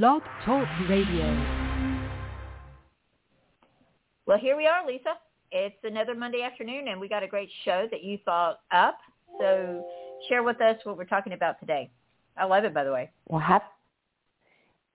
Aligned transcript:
Blog 0.00 0.22
Talk 0.46 0.66
Radio. 0.88 1.26
Well, 4.24 4.38
here 4.38 4.56
we 4.56 4.66
are, 4.66 4.86
Lisa. 4.86 5.18
It's 5.50 5.76
another 5.84 6.14
Monday 6.14 6.40
afternoon, 6.40 6.88
and 6.88 6.98
we 6.98 7.10
got 7.10 7.22
a 7.22 7.28
great 7.28 7.50
show 7.66 7.86
that 7.90 8.02
you 8.02 8.16
thought 8.24 8.60
up. 8.74 8.96
So 9.38 9.84
share 10.30 10.42
with 10.42 10.62
us 10.62 10.76
what 10.84 10.96
we're 10.96 11.04
talking 11.04 11.34
about 11.34 11.60
today. 11.60 11.90
I 12.38 12.46
love 12.46 12.64
it, 12.64 12.72
by 12.72 12.84
the 12.84 12.90
way. 12.90 13.10
Well, 13.28 13.42
hap- 13.42 13.70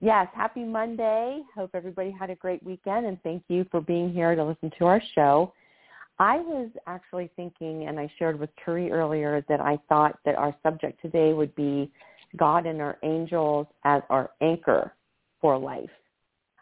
yes, 0.00 0.26
happy 0.34 0.64
Monday. 0.64 1.42
Hope 1.54 1.70
everybody 1.74 2.10
had 2.10 2.30
a 2.30 2.34
great 2.34 2.60
weekend, 2.64 3.06
and 3.06 3.22
thank 3.22 3.44
you 3.46 3.66
for 3.70 3.80
being 3.80 4.12
here 4.12 4.34
to 4.34 4.44
listen 4.44 4.72
to 4.80 4.86
our 4.86 5.00
show. 5.14 5.52
I 6.18 6.38
was 6.38 6.70
actually 6.88 7.30
thinking, 7.36 7.86
and 7.86 8.00
I 8.00 8.10
shared 8.18 8.36
with 8.36 8.50
Turi 8.66 8.90
earlier, 8.90 9.44
that 9.48 9.60
I 9.60 9.78
thought 9.88 10.18
that 10.24 10.34
our 10.34 10.52
subject 10.64 11.00
today 11.00 11.34
would 11.34 11.54
be 11.54 11.88
God 12.36 12.66
and 12.66 12.80
our 12.80 12.98
angels 13.02 13.66
as 13.84 14.02
our 14.10 14.30
anchor 14.40 14.92
for 15.40 15.58
life. 15.58 15.90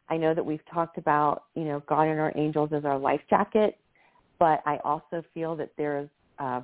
I 0.09 0.17
know 0.17 0.35
that 0.35 0.45
we've 0.45 0.65
talked 0.73 0.99
about, 0.99 1.45
you 1.55 1.65
know, 1.65 1.83
God 1.89 2.03
and 2.03 2.21
our 2.21 2.33
angels 2.37 2.71
as 2.73 2.85
our 2.85 2.99
life 2.99 3.21
jacket, 3.29 3.79
but 4.39 4.63
I 4.67 4.79
also 4.85 5.25
feel 5.35 5.57
that 5.57 5.71
there's 5.77 6.09
a 6.39 6.63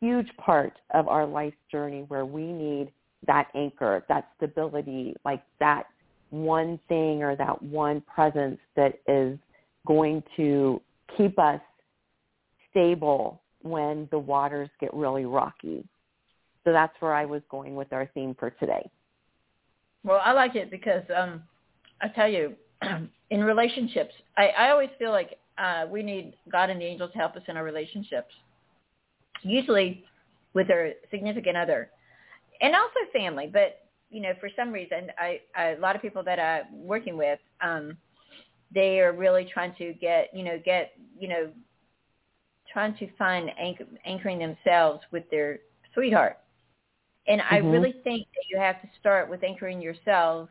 huge 0.00 0.28
part 0.38 0.72
of 0.94 1.08
our 1.08 1.26
life 1.26 1.54
journey 1.70 2.04
where 2.08 2.24
we 2.24 2.44
need 2.44 2.90
that 3.26 3.48
anchor, 3.54 4.04
that 4.08 4.28
stability, 4.36 5.14
like 5.24 5.42
that 5.60 5.84
one 6.30 6.80
thing 6.88 7.22
or 7.22 7.36
that 7.36 7.62
one 7.62 8.00
presence 8.00 8.58
that 8.74 8.98
is 9.06 9.38
going 9.86 10.22
to 10.36 10.80
keep 11.16 11.38
us 11.38 11.60
stable 12.70 13.40
when 13.60 14.08
the 14.10 14.18
waters 14.18 14.70
get 14.80 14.92
really 14.94 15.24
rocky. 15.26 15.84
So 16.64 16.72
that's 16.72 16.94
where 17.00 17.14
I 17.14 17.24
was 17.24 17.42
going 17.50 17.74
with 17.74 17.92
our 17.92 18.08
theme 18.14 18.36
for 18.38 18.50
today. 18.50 18.88
Well, 20.04 20.20
I 20.24 20.32
like 20.32 20.54
it 20.56 20.70
because 20.70 21.02
um, 21.16 21.42
I 22.00 22.08
tell 22.08 22.28
you, 22.28 22.54
in 23.30 23.44
relationships, 23.44 24.14
I, 24.36 24.48
I 24.48 24.70
always 24.70 24.90
feel 24.98 25.10
like 25.10 25.38
uh, 25.58 25.86
we 25.90 26.02
need 26.02 26.34
God 26.50 26.70
and 26.70 26.80
the 26.80 26.84
angels 26.84 27.12
to 27.12 27.18
help 27.18 27.36
us 27.36 27.42
in 27.48 27.56
our 27.56 27.64
relationships. 27.64 28.32
Usually 29.42 30.04
with 30.54 30.70
our 30.70 30.90
significant 31.10 31.56
other, 31.56 31.90
and 32.60 32.74
also 32.74 33.10
family. 33.12 33.48
But 33.52 33.80
you 34.10 34.20
know, 34.20 34.32
for 34.38 34.48
some 34.54 34.70
reason, 34.70 35.10
I, 35.18 35.40
I 35.56 35.70
a 35.70 35.80
lot 35.80 35.96
of 35.96 36.02
people 36.02 36.22
that 36.24 36.38
I'm 36.38 36.86
working 36.86 37.16
with, 37.16 37.40
um, 37.60 37.96
they 38.72 39.00
are 39.00 39.12
really 39.12 39.48
trying 39.52 39.74
to 39.78 39.94
get 39.94 40.28
you 40.32 40.44
know 40.44 40.60
get 40.64 40.92
you 41.18 41.28
know 41.28 41.50
trying 42.72 42.96
to 42.96 43.08
find 43.18 43.50
anchor, 43.58 43.84
anchoring 44.04 44.38
themselves 44.38 45.00
with 45.10 45.28
their 45.30 45.58
sweetheart 45.94 46.38
and 47.26 47.40
mm-hmm. 47.40 47.54
I 47.54 47.58
really 47.58 47.94
think 48.04 48.26
that 48.34 48.44
you 48.50 48.58
have 48.58 48.80
to 48.82 48.88
start 48.98 49.30
with 49.30 49.44
anchoring 49.44 49.80
yourself, 49.80 50.48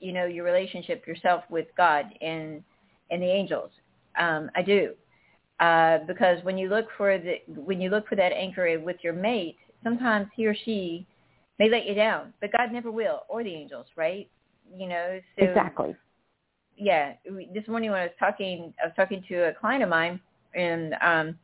you 0.00 0.12
know, 0.12 0.26
your 0.26 0.44
relationship 0.44 1.06
yourself 1.06 1.44
with 1.50 1.66
God 1.76 2.06
and 2.20 2.62
and 3.10 3.22
the 3.22 3.26
angels. 3.26 3.70
Um, 4.18 4.50
I 4.54 4.62
do. 4.62 4.94
Uh, 5.60 5.98
because 6.06 6.42
when 6.44 6.56
you 6.56 6.68
look 6.68 6.86
for 6.96 7.18
the 7.18 7.36
when 7.48 7.80
you 7.80 7.90
look 7.90 8.08
for 8.08 8.16
that 8.16 8.32
anchor 8.32 8.78
with 8.80 8.96
your 9.02 9.12
mate, 9.12 9.56
sometimes 9.82 10.28
he 10.34 10.46
or 10.46 10.54
she 10.64 11.06
may 11.58 11.68
let 11.68 11.86
you 11.86 11.94
down, 11.94 12.32
but 12.40 12.52
God 12.52 12.72
never 12.72 12.90
will, 12.90 13.22
or 13.28 13.42
the 13.42 13.52
angels, 13.52 13.86
right? 13.96 14.28
You 14.74 14.88
know, 14.88 15.20
so 15.38 15.44
exactly. 15.44 15.96
Yeah, 16.76 17.14
this 17.52 17.66
morning 17.66 17.90
when 17.90 18.00
I 18.00 18.04
was 18.04 18.12
talking, 18.20 18.72
I 18.80 18.86
was 18.86 18.94
talking 18.94 19.24
to 19.28 19.48
a 19.48 19.52
client 19.52 19.82
of 19.82 19.88
mine, 19.88 20.20
and 20.54 20.94
um, 21.02 21.38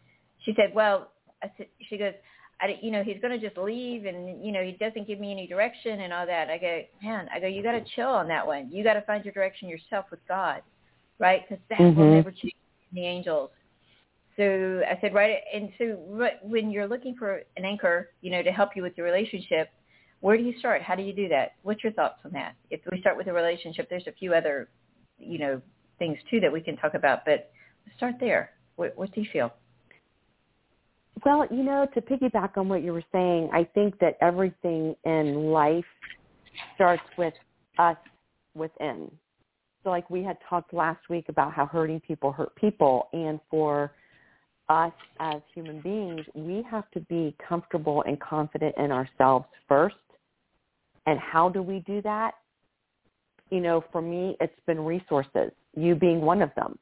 she 0.45 0.55
said, 0.55 0.73
"Well," 0.73 1.11
I 1.43 1.51
said, 1.57 1.67
she 1.89 1.99
goes, 1.99 2.15
I, 2.61 2.79
you 2.81 2.91
know, 2.91 3.03
he's 3.03 3.21
going 3.21 3.39
to 3.39 3.45
just 3.45 3.59
leave 3.59 4.07
and, 4.07 4.45
you 4.45 4.53
know, 4.53 4.63
he 4.63 4.73
doesn't 4.73 5.07
give 5.07 5.19
me 5.19 5.33
any 5.33 5.47
direction 5.47 6.01
and 6.01 6.13
all 6.13 6.27
that. 6.27 6.51
I 6.51 6.59
go, 6.59 6.83
man, 7.03 7.29
I 7.35 7.41
go, 7.41 7.47
you 7.47 7.63
got 7.63 7.73
to 7.73 7.85
chill 7.95 8.09
on 8.09 8.29
that 8.29 8.47
one. 8.47 8.71
You 8.71 8.85
got 8.85 8.95
to 8.95 9.03
find 9.03 9.25
your 9.25 9.35
direction 9.35 9.69
yourself 9.69 10.07
with 10.11 10.21
God, 10.29 10.63
right? 11.19 11.43
Because 11.49 11.63
that 11.71 11.79
mm-hmm. 11.79 11.99
will 11.99 12.15
never 12.15 12.31
change 12.31 12.55
the 12.93 13.05
angels. 13.05 13.51
So 14.37 14.83
I 14.89 14.99
said, 15.01 15.15
right. 15.15 15.39
And 15.53 15.71
so 15.79 15.97
when 16.43 16.71
you're 16.71 16.89
looking 16.89 17.15
for 17.17 17.43
an 17.57 17.65
anchor, 17.65 18.11
you 18.21 18.31
know, 18.31 18.43
to 18.43 18.51
help 18.51 18.71
you 18.75 18.83
with 18.83 18.97
your 18.97 19.07
relationship, 19.07 19.69
where 20.21 20.37
do 20.37 20.43
you 20.43 20.59
start? 20.59 20.81
How 20.83 20.95
do 20.95 21.03
you 21.03 21.13
do 21.13 21.29
that? 21.29 21.53
What's 21.63 21.85
your 21.85 21.93
thoughts 21.93 22.21
on 22.25 22.33
that? 22.33 22.55
If 22.71 22.81
we 22.91 23.01
start 23.01 23.17
with 23.17 23.27
a 23.27 23.33
relationship, 23.33 23.89
there's 23.91 24.07
a 24.07 24.13
few 24.13 24.33
other, 24.33 24.69
you 25.19 25.39
know, 25.39 25.61
things 25.99 26.19
too 26.31 26.41
that 26.41 26.53
we 26.53 26.61
can 26.61 26.77
talk 26.77 26.95
about, 26.95 27.25
but 27.25 27.51
start 27.97 28.15
there. 28.19 28.51
What, 28.77 28.97
what 28.97 29.13
do 29.13 29.21
you 29.21 29.29
feel? 29.33 29.53
Well, 31.25 31.47
you 31.51 31.63
know, 31.63 31.87
to 31.95 32.01
piggyback 32.01 32.57
on 32.57 32.69
what 32.69 32.83
you 32.83 32.93
were 32.93 33.05
saying, 33.13 33.51
I 33.53 33.65
think 33.75 33.99
that 34.01 34.17
everything 34.21 34.95
in 35.05 35.53
life 35.53 35.85
starts 36.75 37.03
with 37.17 37.35
us 37.79 37.97
within. 38.55 39.11
So 39.83 39.91
like 39.91 40.09
we 40.11 40.23
had 40.23 40.39
talked 40.49 40.73
last 40.73 41.09
week 41.09 41.27
about 41.29 41.53
how 41.53 41.67
hurting 41.67 42.01
people 42.01 42.33
hurt 42.33 42.55
people 42.57 43.09
and 43.13 43.39
for 43.51 43.93
us 44.69 44.93
as 45.21 45.41
human 45.55 45.81
beings, 45.83 46.23
we 46.35 46.65
have 46.71 46.91
to 46.93 47.01
be 47.01 47.37
comfortable 47.47 48.03
and 48.07 48.19
confident 48.21 48.75
in 48.79 48.91
ourselves 48.91 49.47
first. 49.69 49.97
And 51.07 51.19
how 51.19 51.51
do 51.51 51.63
we 51.63 51.81
do 51.81 52.01
that? 52.03 52.33
You 53.51 53.61
know, 53.61 53.85
for 53.93 54.01
me, 54.01 54.37
it's 54.41 54.59
been 54.67 54.81
resources, 54.81 55.53
you 55.77 55.95
being 55.95 56.23
one 56.23 56.41
of 56.41 56.51
them. 56.57 56.79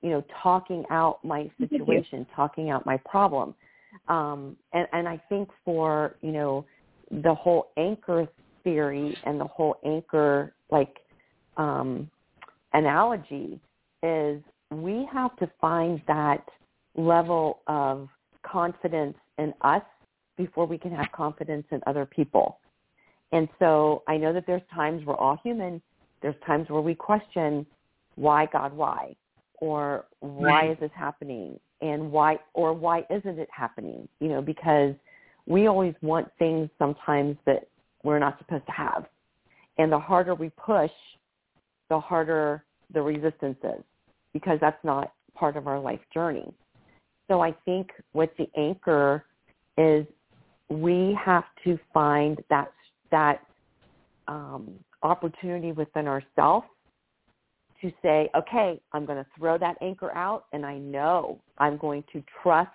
You 0.00 0.10
know, 0.10 0.24
talking 0.42 0.84
out 0.90 1.24
my 1.24 1.50
situation, 1.58 2.26
talking 2.36 2.70
out 2.70 2.86
my 2.86 2.98
problem 2.98 3.54
um, 4.08 4.56
and, 4.72 4.86
and 4.92 5.08
I 5.08 5.20
think 5.28 5.48
for, 5.64 6.16
you 6.20 6.32
know, 6.32 6.64
the 7.10 7.34
whole 7.34 7.68
anchor 7.76 8.26
theory 8.62 9.16
and 9.24 9.40
the 9.40 9.46
whole 9.46 9.76
anchor 9.84 10.54
like 10.70 10.98
um, 11.56 12.10
analogy 12.72 13.60
is 14.02 14.42
we 14.70 15.08
have 15.12 15.36
to 15.36 15.50
find 15.60 16.02
that 16.06 16.44
level 16.96 17.60
of 17.66 18.08
confidence 18.44 19.16
in 19.38 19.52
us 19.62 19.82
before 20.36 20.66
we 20.66 20.78
can 20.78 20.90
have 20.90 21.06
confidence 21.12 21.66
in 21.70 21.80
other 21.86 22.04
people. 22.04 22.58
And 23.32 23.48
so 23.58 24.02
I 24.08 24.16
know 24.16 24.32
that 24.32 24.46
there's 24.46 24.62
times 24.74 25.04
we're 25.06 25.16
all 25.16 25.38
human. 25.42 25.80
There's 26.22 26.34
times 26.46 26.68
where 26.68 26.82
we 26.82 26.94
question 26.94 27.66
why 28.16 28.46
God, 28.52 28.72
why? 28.72 29.16
Or 29.60 30.06
why 30.20 30.48
right. 30.48 30.70
is 30.70 30.78
this 30.78 30.90
happening? 30.94 31.58
And 31.84 32.10
why 32.10 32.38
or 32.54 32.72
why 32.72 33.02
isn't 33.10 33.38
it 33.38 33.48
happening? 33.54 34.08
You 34.18 34.28
know, 34.28 34.42
because 34.42 34.94
we 35.46 35.66
always 35.66 35.94
want 36.00 36.28
things 36.38 36.70
sometimes 36.78 37.36
that 37.44 37.68
we're 38.02 38.18
not 38.18 38.38
supposed 38.38 38.64
to 38.66 38.72
have. 38.72 39.04
And 39.76 39.92
the 39.92 39.98
harder 39.98 40.34
we 40.34 40.50
push, 40.50 40.90
the 41.90 42.00
harder 42.00 42.64
the 42.92 43.02
resistance 43.02 43.58
is 43.62 43.84
because 44.32 44.58
that's 44.62 44.82
not 44.82 45.12
part 45.34 45.56
of 45.58 45.66
our 45.66 45.78
life 45.78 46.00
journey. 46.12 46.50
So 47.28 47.42
I 47.42 47.52
think 47.66 47.90
with 48.14 48.30
the 48.38 48.46
anchor 48.56 49.24
is 49.76 50.06
we 50.70 51.18
have 51.22 51.44
to 51.64 51.78
find 51.92 52.42
that 52.48 52.72
that 53.10 53.42
um, 54.26 54.70
opportunity 55.02 55.72
within 55.72 56.08
ourselves 56.08 56.66
to 57.80 57.92
say, 58.02 58.30
okay, 58.36 58.80
I'm 58.92 59.04
going 59.04 59.18
to 59.18 59.26
throw 59.38 59.58
that 59.58 59.76
anchor 59.80 60.12
out 60.12 60.46
and 60.52 60.64
I 60.64 60.78
know 60.78 61.40
I'm 61.58 61.76
going 61.76 62.04
to 62.12 62.22
trust 62.42 62.70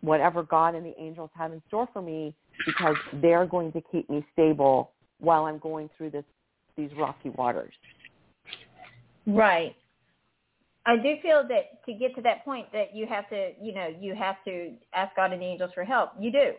whatever 0.00 0.42
God 0.42 0.74
and 0.74 0.84
the 0.84 0.94
angels 0.98 1.30
have 1.34 1.52
in 1.52 1.62
store 1.68 1.88
for 1.92 2.02
me 2.02 2.34
because 2.66 2.96
they're 3.22 3.46
going 3.46 3.72
to 3.72 3.82
keep 3.90 4.08
me 4.10 4.24
stable 4.32 4.92
while 5.18 5.44
I'm 5.44 5.58
going 5.58 5.88
through 5.96 6.10
this 6.10 6.24
these 6.76 6.90
rocky 6.98 7.30
waters. 7.30 7.72
Right. 9.26 9.76
I 10.86 10.96
do 10.96 11.14
feel 11.22 11.46
that 11.48 11.84
to 11.86 11.94
get 11.94 12.14
to 12.16 12.22
that 12.22 12.44
point 12.44 12.66
that 12.72 12.94
you 12.94 13.06
have 13.06 13.28
to, 13.30 13.52
you 13.60 13.72
know, 13.72 13.94
you 13.98 14.14
have 14.14 14.36
to 14.44 14.72
ask 14.92 15.14
God 15.16 15.32
and 15.32 15.40
the 15.40 15.46
angels 15.46 15.70
for 15.74 15.84
help. 15.84 16.10
You 16.18 16.30
do. 16.30 16.52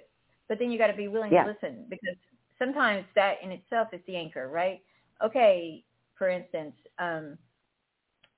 But 0.48 0.58
then 0.58 0.72
you 0.72 0.78
got 0.78 0.88
to 0.88 0.96
be 0.96 1.08
willing 1.08 1.32
yeah. 1.32 1.44
to 1.44 1.50
listen 1.52 1.86
because 1.90 2.16
sometimes 2.58 3.06
that 3.16 3.36
in 3.44 3.52
itself 3.52 3.90
is 3.94 4.02
the 4.08 4.16
anchor, 4.16 4.50
right? 4.50 4.82
Okay, 5.24 5.84
for 6.18 6.30
instance, 6.30 6.74
um, 7.00 7.38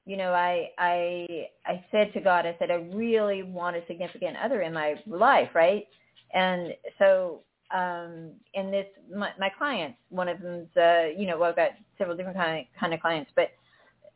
you 0.05 0.17
know, 0.17 0.31
I 0.33 0.69
I 0.77 1.47
I 1.65 1.85
said 1.91 2.13
to 2.13 2.21
God, 2.21 2.45
I 2.45 2.55
said, 2.59 2.71
I 2.71 2.75
really 2.93 3.43
want 3.43 3.75
a 3.75 3.85
significant 3.87 4.37
other 4.43 4.61
in 4.61 4.73
my 4.73 4.95
life, 5.07 5.49
right? 5.53 5.85
And 6.33 6.73
so 6.99 7.41
um 7.75 8.31
in 8.53 8.71
this 8.71 8.85
my, 9.13 9.31
my 9.39 9.49
clients, 9.57 9.97
one 10.09 10.29
of 10.29 10.41
them's 10.41 10.75
uh, 10.77 11.07
you 11.17 11.27
know, 11.27 11.37
well 11.37 11.49
I've 11.49 11.55
got 11.57 11.71
several 11.97 12.15
different 12.15 12.37
kind 12.37 12.59
of, 12.61 12.79
kind 12.79 12.93
of 12.93 13.01
clients, 13.01 13.31
but 13.35 13.49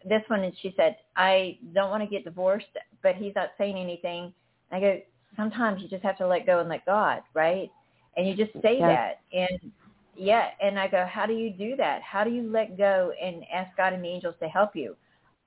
this 0.07 0.23
one 0.27 0.43
and 0.43 0.53
she 0.61 0.73
said, 0.77 0.97
I 1.15 1.59
don't 1.73 1.89
want 1.89 2.03
to 2.03 2.09
get 2.09 2.23
divorced, 2.23 2.65
but 3.03 3.15
he's 3.15 3.35
not 3.35 3.49
saying 3.57 3.77
anything. 3.77 4.33
And 4.71 4.77
I 4.77 4.79
go, 4.79 4.99
sometimes 5.35 5.81
you 5.81 5.89
just 5.89 6.03
have 6.03 6.17
to 6.17 6.27
let 6.27 6.45
go 6.45 6.59
and 6.59 6.69
let 6.69 6.85
God, 6.85 7.21
right? 7.33 7.69
And 8.17 8.27
you 8.27 8.35
just 8.35 8.53
say 8.61 8.83
that. 8.85 9.19
And 9.33 9.71
yeah, 10.15 10.49
and 10.61 10.79
I 10.79 10.87
go, 10.87 11.05
how 11.09 11.25
do 11.25 11.33
you 11.33 11.51
do 11.51 11.75
that? 11.77 12.01
How 12.01 12.23
do 12.23 12.29
you 12.29 12.49
let 12.51 12.77
go 12.77 13.11
and 13.21 13.43
ask 13.53 13.75
God 13.77 13.93
and 13.93 14.03
the 14.03 14.07
angels 14.07 14.35
to 14.41 14.47
help 14.47 14.75
you? 14.75 14.95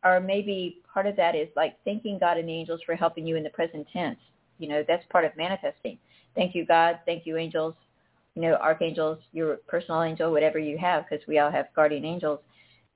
Or 0.05 0.20
maybe 0.20 0.82
part 0.93 1.06
of 1.06 1.16
that 1.16 1.34
is 1.34 1.49
like 1.56 1.76
thanking 1.84 2.19
God 2.19 2.37
and 2.37 2.50
angels 2.50 2.81
for 2.84 2.94
helping 2.94 3.26
you 3.26 3.37
in 3.37 3.43
the 3.43 3.50
present 3.50 3.87
tense. 3.93 4.19
You 4.58 4.69
know, 4.69 4.84
that's 4.87 5.05
part 5.11 5.25
of 5.25 5.37
manifesting. 5.37 5.99
Thank 6.34 6.55
you, 6.55 6.66
God. 6.66 7.00
Thank 7.06 7.26
you, 7.26 7.37
angels. 7.37 7.75
You 8.34 8.43
know, 8.43 8.55
archangels, 8.55 9.19
your 9.32 9.56
personal 9.69 10.02
angel, 10.02 10.32
whatever 10.32 10.58
you 10.58 10.76
have, 10.78 11.05
because 11.08 11.26
we 11.26 11.38
all 11.38 11.50
have 11.50 11.67
guardian 11.75 12.05
angels. 12.05 12.40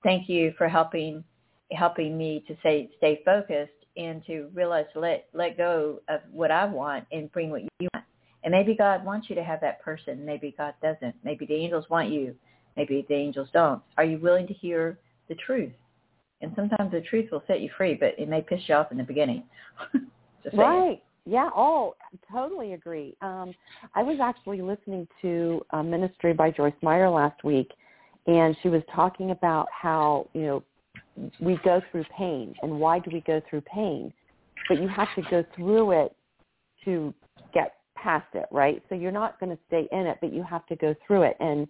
thank 0.02 0.28
you 0.28 0.52
for 0.58 0.68
helping 0.68 1.24
helping 1.72 2.16
me 2.16 2.44
to 2.48 2.56
say 2.62 2.88
stay 2.96 3.20
focused 3.24 3.72
and 3.96 4.24
to 4.26 4.48
realize 4.54 4.86
let 4.94 5.28
let 5.34 5.56
go 5.56 6.00
of 6.08 6.20
what 6.32 6.50
I 6.50 6.64
want 6.64 7.04
and 7.12 7.30
bring 7.32 7.50
what 7.50 7.62
you. 7.78 7.87
And 8.48 8.54
maybe 8.54 8.74
God 8.74 9.04
wants 9.04 9.28
you 9.28 9.34
to 9.34 9.44
have 9.44 9.60
that 9.60 9.82
person. 9.82 10.24
Maybe 10.24 10.54
God 10.56 10.72
doesn't. 10.82 11.14
Maybe 11.22 11.44
the 11.44 11.52
angels 11.52 11.84
want 11.90 12.08
you. 12.08 12.34
Maybe 12.78 13.04
the 13.06 13.14
angels 13.14 13.50
don't. 13.52 13.82
Are 13.98 14.04
you 14.04 14.16
willing 14.16 14.46
to 14.46 14.54
hear 14.54 14.98
the 15.28 15.34
truth? 15.34 15.74
And 16.40 16.50
sometimes 16.56 16.90
the 16.90 17.02
truth 17.02 17.30
will 17.30 17.42
set 17.46 17.60
you 17.60 17.68
free, 17.76 17.92
but 17.92 18.14
it 18.18 18.26
may 18.26 18.40
piss 18.40 18.62
you 18.66 18.74
off 18.74 18.90
in 18.90 18.96
the 18.96 19.04
beginning. 19.04 19.42
right. 20.54 21.02
Yeah. 21.26 21.50
Oh, 21.54 21.94
totally 22.32 22.72
agree. 22.72 23.14
Um, 23.20 23.52
I 23.94 24.02
was 24.02 24.16
actually 24.18 24.62
listening 24.62 25.06
to 25.20 25.60
a 25.72 25.82
ministry 25.82 26.32
by 26.32 26.50
Joyce 26.50 26.72
Meyer 26.80 27.10
last 27.10 27.44
week, 27.44 27.70
and 28.26 28.56
she 28.62 28.70
was 28.70 28.80
talking 28.96 29.30
about 29.30 29.68
how 29.78 30.26
you 30.32 30.40
know 30.40 30.64
we 31.38 31.60
go 31.66 31.82
through 31.90 32.04
pain 32.16 32.54
and 32.62 32.80
why 32.80 32.98
do 32.98 33.10
we 33.12 33.20
go 33.26 33.42
through 33.50 33.60
pain 33.62 34.10
but 34.68 34.80
you 34.80 34.86
have 34.86 35.08
to 35.16 35.22
go 35.30 35.44
through 35.56 35.90
it 35.90 36.14
to 36.84 37.12
get 37.52 37.77
past 38.02 38.26
it 38.34 38.46
right? 38.50 38.82
So 38.88 38.94
you're 38.94 39.12
not 39.12 39.38
going 39.40 39.50
to 39.50 39.58
stay 39.66 39.88
in 39.92 40.06
it 40.06 40.18
but 40.20 40.32
you 40.32 40.42
have 40.42 40.66
to 40.66 40.76
go 40.76 40.94
through 41.06 41.22
it. 41.22 41.36
And 41.40 41.66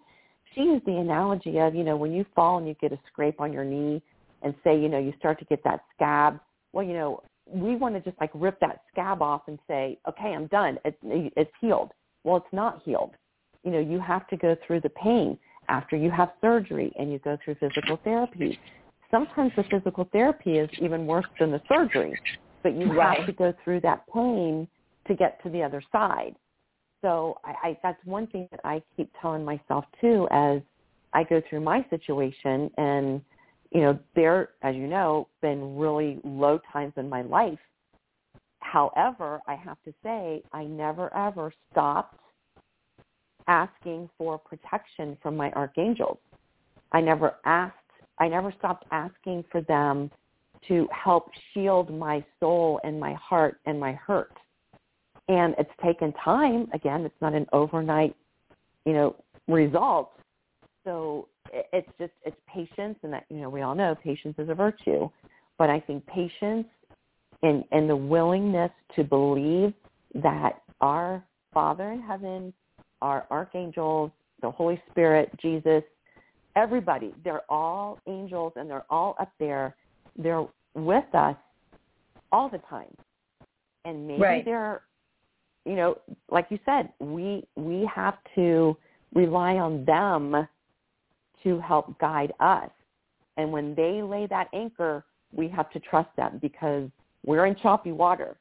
she 0.54 0.62
used 0.62 0.86
the 0.86 0.96
analogy 0.96 1.58
of 1.58 1.74
you 1.74 1.84
know 1.84 1.96
when 1.96 2.12
you 2.12 2.24
fall 2.34 2.58
and 2.58 2.66
you 2.66 2.74
get 2.80 2.92
a 2.92 2.98
scrape 3.10 3.40
on 3.40 3.52
your 3.52 3.64
knee 3.64 4.02
and 4.42 4.54
say 4.64 4.78
you 4.78 4.88
know 4.88 4.98
you 4.98 5.12
start 5.18 5.38
to 5.38 5.44
get 5.46 5.62
that 5.64 5.80
scab 5.94 6.40
well 6.72 6.84
you 6.84 6.94
know 6.94 7.22
we 7.46 7.76
want 7.76 7.94
to 7.94 8.00
just 8.00 8.20
like 8.20 8.30
rip 8.34 8.58
that 8.60 8.82
scab 8.92 9.22
off 9.22 9.42
and 9.48 9.58
say 9.66 9.98
okay 10.08 10.34
i'm 10.34 10.46
done. 10.48 10.78
It's 10.84 10.96
it's 11.02 11.50
healed. 11.60 11.92
Well 12.24 12.36
it's 12.36 12.52
not 12.52 12.82
healed. 12.84 13.12
You 13.64 13.72
know 13.72 13.80
you 13.80 14.00
have 14.00 14.26
to 14.28 14.36
go 14.36 14.56
through 14.66 14.80
the 14.80 14.90
pain 14.90 15.38
after 15.68 15.96
you 15.96 16.10
have 16.10 16.30
surgery 16.40 16.92
and 16.98 17.12
you 17.12 17.18
go 17.18 17.36
through 17.44 17.56
physical 17.56 17.98
therapy. 18.04 18.58
Sometimes 19.10 19.52
the 19.56 19.64
physical 19.64 20.06
therapy 20.12 20.58
is 20.58 20.68
even 20.80 21.06
worse 21.06 21.26
than 21.40 21.50
the 21.50 21.62
surgery, 21.68 22.18
but 22.62 22.74
you 22.74 22.92
right. 22.92 23.18
have 23.18 23.26
to 23.26 23.32
go 23.32 23.54
through 23.64 23.80
that 23.80 24.04
pain 24.12 24.68
to 25.08 25.14
get 25.14 25.42
to 25.42 25.50
the 25.50 25.62
other 25.62 25.82
side. 25.90 26.34
So 27.02 27.38
I, 27.44 27.68
I, 27.68 27.78
that's 27.82 27.98
one 28.04 28.26
thing 28.28 28.48
that 28.50 28.60
I 28.64 28.82
keep 28.96 29.10
telling 29.20 29.44
myself 29.44 29.84
too 30.00 30.28
as 30.30 30.60
I 31.12 31.24
go 31.24 31.40
through 31.48 31.60
my 31.60 31.84
situation 31.90 32.70
and, 32.76 33.20
you 33.70 33.80
know, 33.80 33.98
there, 34.14 34.50
as 34.62 34.74
you 34.74 34.86
know, 34.86 35.28
been 35.40 35.76
really 35.76 36.20
low 36.24 36.60
times 36.72 36.92
in 36.96 37.08
my 37.08 37.22
life. 37.22 37.58
However, 38.60 39.40
I 39.46 39.54
have 39.54 39.78
to 39.84 39.94
say 40.02 40.42
I 40.52 40.64
never 40.64 41.14
ever 41.14 41.52
stopped 41.70 42.20
asking 43.46 44.10
for 44.18 44.38
protection 44.38 45.16
from 45.22 45.36
my 45.36 45.50
archangels. 45.52 46.18
I 46.92 47.00
never 47.00 47.36
asked 47.44 47.74
I 48.18 48.28
never 48.28 48.52
stopped 48.58 48.84
asking 48.90 49.44
for 49.50 49.60
them 49.62 50.10
to 50.66 50.88
help 50.92 51.30
shield 51.52 51.92
my 51.96 52.24
soul 52.40 52.80
and 52.82 52.98
my 52.98 53.14
heart 53.14 53.60
and 53.66 53.78
my 53.78 53.92
hurt. 53.92 54.32
And 55.28 55.54
it's 55.58 55.70
taken 55.84 56.12
time. 56.24 56.68
Again, 56.72 57.04
it's 57.04 57.20
not 57.20 57.34
an 57.34 57.46
overnight, 57.52 58.16
you 58.86 58.92
know, 58.92 59.16
result. 59.46 60.12
So 60.84 61.28
it's 61.52 61.88
just 61.98 62.12
it's 62.24 62.36
patience, 62.52 62.98
and 63.02 63.12
that 63.12 63.24
you 63.28 63.38
know 63.38 63.50
we 63.50 63.62
all 63.62 63.74
know 63.74 63.94
patience 64.02 64.36
is 64.38 64.48
a 64.48 64.54
virtue. 64.54 65.08
But 65.58 65.70
I 65.70 65.80
think 65.80 66.06
patience 66.06 66.66
and 67.42 67.64
and 67.72 67.88
the 67.88 67.96
willingness 67.96 68.70
to 68.96 69.04
believe 69.04 69.74
that 70.14 70.62
our 70.80 71.22
Father 71.52 71.92
in 71.92 72.00
heaven, 72.00 72.52
our 73.02 73.26
archangels, 73.30 74.10
the 74.40 74.50
Holy 74.50 74.80
Spirit, 74.90 75.30
Jesus, 75.40 75.82
everybody. 76.56 77.14
They're 77.24 77.50
all 77.50 77.98
angels 78.06 78.52
and 78.56 78.68
they're 78.68 78.86
all 78.90 79.16
up 79.18 79.32
there. 79.38 79.74
They're 80.16 80.46
with 80.74 81.14
us 81.14 81.36
all 82.32 82.48
the 82.48 82.58
time. 82.70 82.94
And 83.84 84.06
maybe 84.06 84.20
right. 84.20 84.44
they're 84.44 84.82
you 85.68 85.76
know, 85.76 85.98
like 86.30 86.46
you 86.48 86.58
said, 86.64 86.88
we 86.98 87.44
we 87.54 87.88
have 87.94 88.14
to 88.34 88.76
rely 89.14 89.56
on 89.56 89.84
them 89.84 90.48
to 91.44 91.60
help 91.60 91.98
guide 91.98 92.32
us. 92.40 92.70
And 93.36 93.52
when 93.52 93.74
they 93.74 94.02
lay 94.02 94.26
that 94.28 94.48
anchor, 94.54 95.04
we 95.32 95.46
have 95.48 95.70
to 95.72 95.80
trust 95.80 96.08
them 96.16 96.38
because 96.40 96.88
we're 97.24 97.46
in 97.46 97.54
choppy 97.56 97.92
water. 97.92 98.36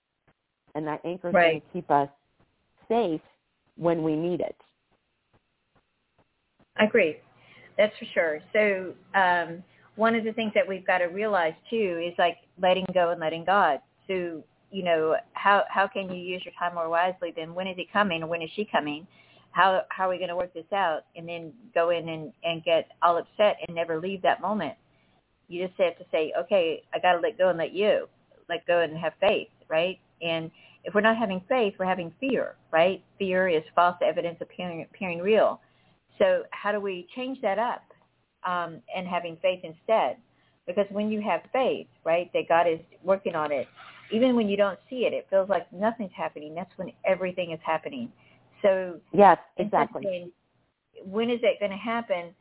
And 0.74 0.88
that 0.88 1.02
anchor 1.04 1.30
is 1.30 1.34
right. 1.34 1.52
going 1.52 1.62
to 1.62 1.68
keep 1.74 1.92
us 1.92 2.10
safe 2.88 3.22
when 3.76 4.04
we 4.04 4.16
need 4.16 4.40
it. 4.40 4.56
I 6.78 6.86
agree. 6.86 7.18
That's 7.78 7.94
for 7.98 8.06
sure. 8.14 8.40
So 8.54 8.94
um, 9.20 9.64
one 9.98 10.16
of 10.16 10.24
the 10.24 10.32
things 10.32 10.54
that 10.56 10.68
we've 10.68 10.88
got 10.88 11.00
to 11.00 11.06
realize 11.06 11.54
too 11.70 12.02
is 12.06 12.14
like 12.18 12.38
letting 12.62 12.86
go 12.94 13.12
and 13.12 13.20
letting 13.20 13.44
God. 13.44 13.80
So 14.08 14.44
you 14.72 14.84
know 14.84 15.16
how 15.34 15.64
how 15.70 15.88
can 15.88 16.10
you 16.10 16.22
use 16.22 16.44
your 16.46 16.54
time 16.60 16.76
more 16.76 16.90
wisely 16.90 17.34
Then 17.36 17.56
when 17.56 17.68
is 17.68 17.78
he 17.78 17.88
coming 17.92 18.28
when 18.28 18.42
is 18.42 18.50
she 18.56 18.66
coming? 18.66 19.08
How 19.52 19.84
how 19.90 20.08
are 20.08 20.12
we 20.12 20.18
going 20.18 20.30
to 20.30 20.36
work 20.36 20.54
this 20.54 20.72
out? 20.74 21.02
And 21.16 21.28
then 21.28 21.54
go 21.74 21.90
in 21.92 22.10
and 22.10 22.34
and 22.44 22.64
get 22.64 22.90
all 23.02 23.18
upset 23.18 23.58
and 23.68 23.76
never 23.76 24.00
leave 24.00 24.22
that 24.24 24.42
moment. 24.42 24.76
You 25.48 25.68
just 25.68 25.80
have 25.80 25.98
to 26.00 26.06
say, 26.12 26.34
okay, 26.40 26.84
I 26.94 27.00
got 27.00 27.14
to 27.14 27.20
let 27.20 27.38
go 27.38 27.50
and 27.50 27.58
let 27.58 27.74
you 27.74 28.08
let 28.50 28.66
go 28.68 28.82
and 28.82 28.98
have 28.98 29.14
faith, 29.20 29.50
right? 29.70 30.00
And 30.22 30.52
if 30.84 30.94
we're 30.96 31.02
not 31.02 31.18
having 31.18 31.42
faith, 31.50 31.76
we're 31.80 31.86
having 31.86 32.14
fear, 32.20 32.56
right? 32.72 33.04
Fear 33.20 33.50
is 33.50 33.64
false 33.76 33.98
evidence 34.06 34.38
appearing 34.42 34.88
appearing 34.92 35.20
real. 35.20 35.62
So 36.20 36.44
how 36.52 36.72
do 36.72 36.80
we 36.82 37.08
change 37.16 37.42
that 37.42 37.60
up 37.60 37.84
um, 38.48 38.82
and 38.96 39.08
having 39.08 39.38
faith 39.42 39.62
instead? 39.64 40.18
Because 40.68 40.86
when 40.92 41.12
you 41.12 41.22
have 41.22 41.42
faith, 41.54 41.88
right, 42.06 42.32
that 42.34 42.44
God 42.50 42.68
is 42.68 42.80
working 43.04 43.36
on 43.36 43.52
it, 43.52 43.68
even 44.12 44.36
when 44.36 44.48
you 44.48 44.58
don't 44.58 44.80
see 44.90 45.06
it, 45.06 45.14
it 45.14 45.28
feels 45.30 45.50
like 45.50 45.72
nothing's 45.74 46.12
happening. 46.16 46.56
That's 46.56 46.72
when 46.78 46.92
everything 47.06 47.52
is 47.52 47.60
happening. 47.64 48.12
So 48.62 49.00
yes, 49.14 49.38
exactly. 49.58 50.32
When 51.04 51.30
is 51.30 51.40
it 51.44 51.60
going 51.60 51.72
to 51.72 51.78
happen? 51.78 52.34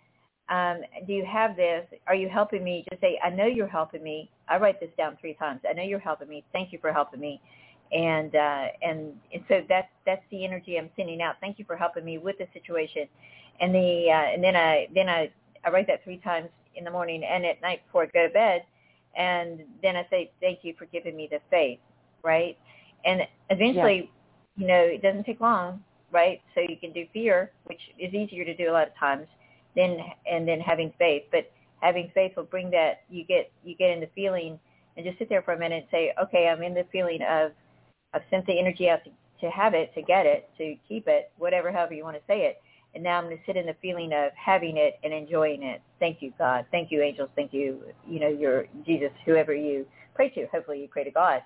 Um, 0.49 0.83
do 1.07 1.13
you 1.13 1.25
have 1.25 1.57
this? 1.57 1.87
Are 2.07 2.15
you 2.15 2.29
helping 2.29 2.63
me? 2.63 2.85
Just 2.91 3.01
say, 3.01 3.19
I 3.23 3.31
know 3.31 3.47
you're 3.47 3.67
helping 3.67 4.03
me. 4.03 4.31
I 4.49 4.59
write 4.59 4.81
this 4.81 4.91
down 4.97 5.19
three 5.21 5.35
times. 5.35 5.61
I 5.69 5.73
know 5.73 5.83
you're 5.83 5.99
helping 5.99 6.29
me. 6.29 6.45
Thank 6.53 6.73
you 6.73 6.79
for 6.81 6.93
helping 6.93 7.21
me. 7.21 7.41
And 7.93 8.35
uh, 8.35 8.67
and 8.83 9.13
and 9.33 9.45
so 9.49 9.63
that's 9.69 9.89
that's 10.05 10.23
the 10.31 10.45
energy 10.45 10.79
I'm 10.79 10.91
sending 10.97 11.21
out. 11.21 11.37
Thank 11.41 11.59
you 11.59 11.65
for 11.65 11.77
helping 11.77 12.05
me 12.05 12.19
with 12.19 12.37
the 12.39 12.47
situation 12.53 13.07
and 13.61 13.75
the 13.75 14.07
uh, 14.11 14.35
and 14.35 14.43
then 14.43 14.57
I 14.57 14.89
then 14.95 15.09
I 15.09 15.31
I 15.65 15.71
write 15.71 15.87
that 15.89 16.03
three 16.05 16.19
times 16.19 16.49
in 16.75 16.85
the 16.85 16.91
morning 16.91 17.23
and 17.25 17.45
at 17.45 17.61
night 17.63 17.81
before 17.87 18.03
I 18.03 18.07
go 18.07 18.27
to 18.27 18.33
bed, 18.33 18.63
and 19.17 19.61
then 19.83 19.97
I 19.97 20.07
say 20.11 20.31
thank 20.41 20.61
you 20.63 20.75
for 20.79 20.87
giving 20.87 21.17
me 21.17 21.29
the 21.31 21.41
faith, 21.51 21.79
right? 22.23 22.57
And 23.05 23.23
eventually, 23.51 24.11
yeah. 24.57 24.63
you 24.63 24.67
know, 24.67 24.81
it 24.81 25.03
doesn't 25.03 25.25
take 25.25 25.41
long, 25.41 25.83
right? 26.13 26.41
So 26.55 26.61
you 26.61 26.77
can 26.77 26.93
do 26.93 27.07
fear, 27.13 27.51
which 27.65 27.81
is 27.99 28.13
easier 28.15 28.45
to 28.45 28.55
do 28.55 28.71
a 28.71 28.73
lot 28.73 28.89
of 28.89 28.97
times, 28.97 29.27
than 29.75 29.99
and 30.31 30.47
then 30.47 30.61
having 30.61 30.93
faith. 30.99 31.25
But 31.31 31.51
having 31.81 32.11
faith 32.15 32.33
will 32.37 32.45
bring 32.45 32.71
that 32.71 33.03
you 33.11 33.25
get 33.25 33.51
you 33.65 33.75
get 33.75 33.91
in 33.91 34.01
the 34.01 34.09
feeling 34.15 34.59
and 34.97 35.05
just 35.05 35.19
sit 35.19 35.29
there 35.29 35.43
for 35.43 35.53
a 35.53 35.59
minute 35.59 35.77
and 35.77 35.87
say, 35.91 36.13
okay, 36.23 36.49
I'm 36.49 36.63
in 36.63 36.75
the 36.75 36.87
feeling 36.91 37.21
of 37.23 37.53
I've 38.15 38.23
sent 38.31 38.47
the 38.47 38.59
energy 38.59 38.89
out 38.89 39.01
to, 39.05 39.11
to 39.43 39.51
have 39.51 39.75
it, 39.75 39.95
to 39.95 40.01
get 40.01 40.25
it, 40.25 40.49
to 40.57 40.75
keep 40.89 41.07
it, 41.07 41.31
whatever, 41.37 41.71
however 41.71 41.93
you 41.93 42.03
want 42.03 42.17
to 42.17 42.23
say 42.27 42.47
it 42.47 42.63
and 42.97 43.05
now 43.05 43.19
I'm 43.19 43.25
going 43.25 43.37
to 43.37 43.43
sit 43.45 43.59
in 43.59 43.67
the 43.67 43.77
feeling 43.83 44.11
of 44.15 44.33
having 44.35 44.79
it 44.79 44.99
and 45.05 45.13
enjoying 45.13 45.63
it. 45.63 45.83
Thank 46.01 46.23
you, 46.23 46.33
God. 46.39 46.65
Thank 46.71 46.91
you, 46.91 47.03
angels. 47.03 47.29
Thank 47.37 47.53
you, 47.53 47.83
you 48.09 48.19
know, 48.19 48.29
your 48.29 48.65
Jesus, 48.87 49.11
whoever 49.27 49.55
you 49.55 49.85
pray 50.15 50.31
to. 50.31 50.47
Hopefully 50.47 50.81
you 50.81 50.89
pray 50.89 51.05
to 51.05 51.11
God. 51.11 51.43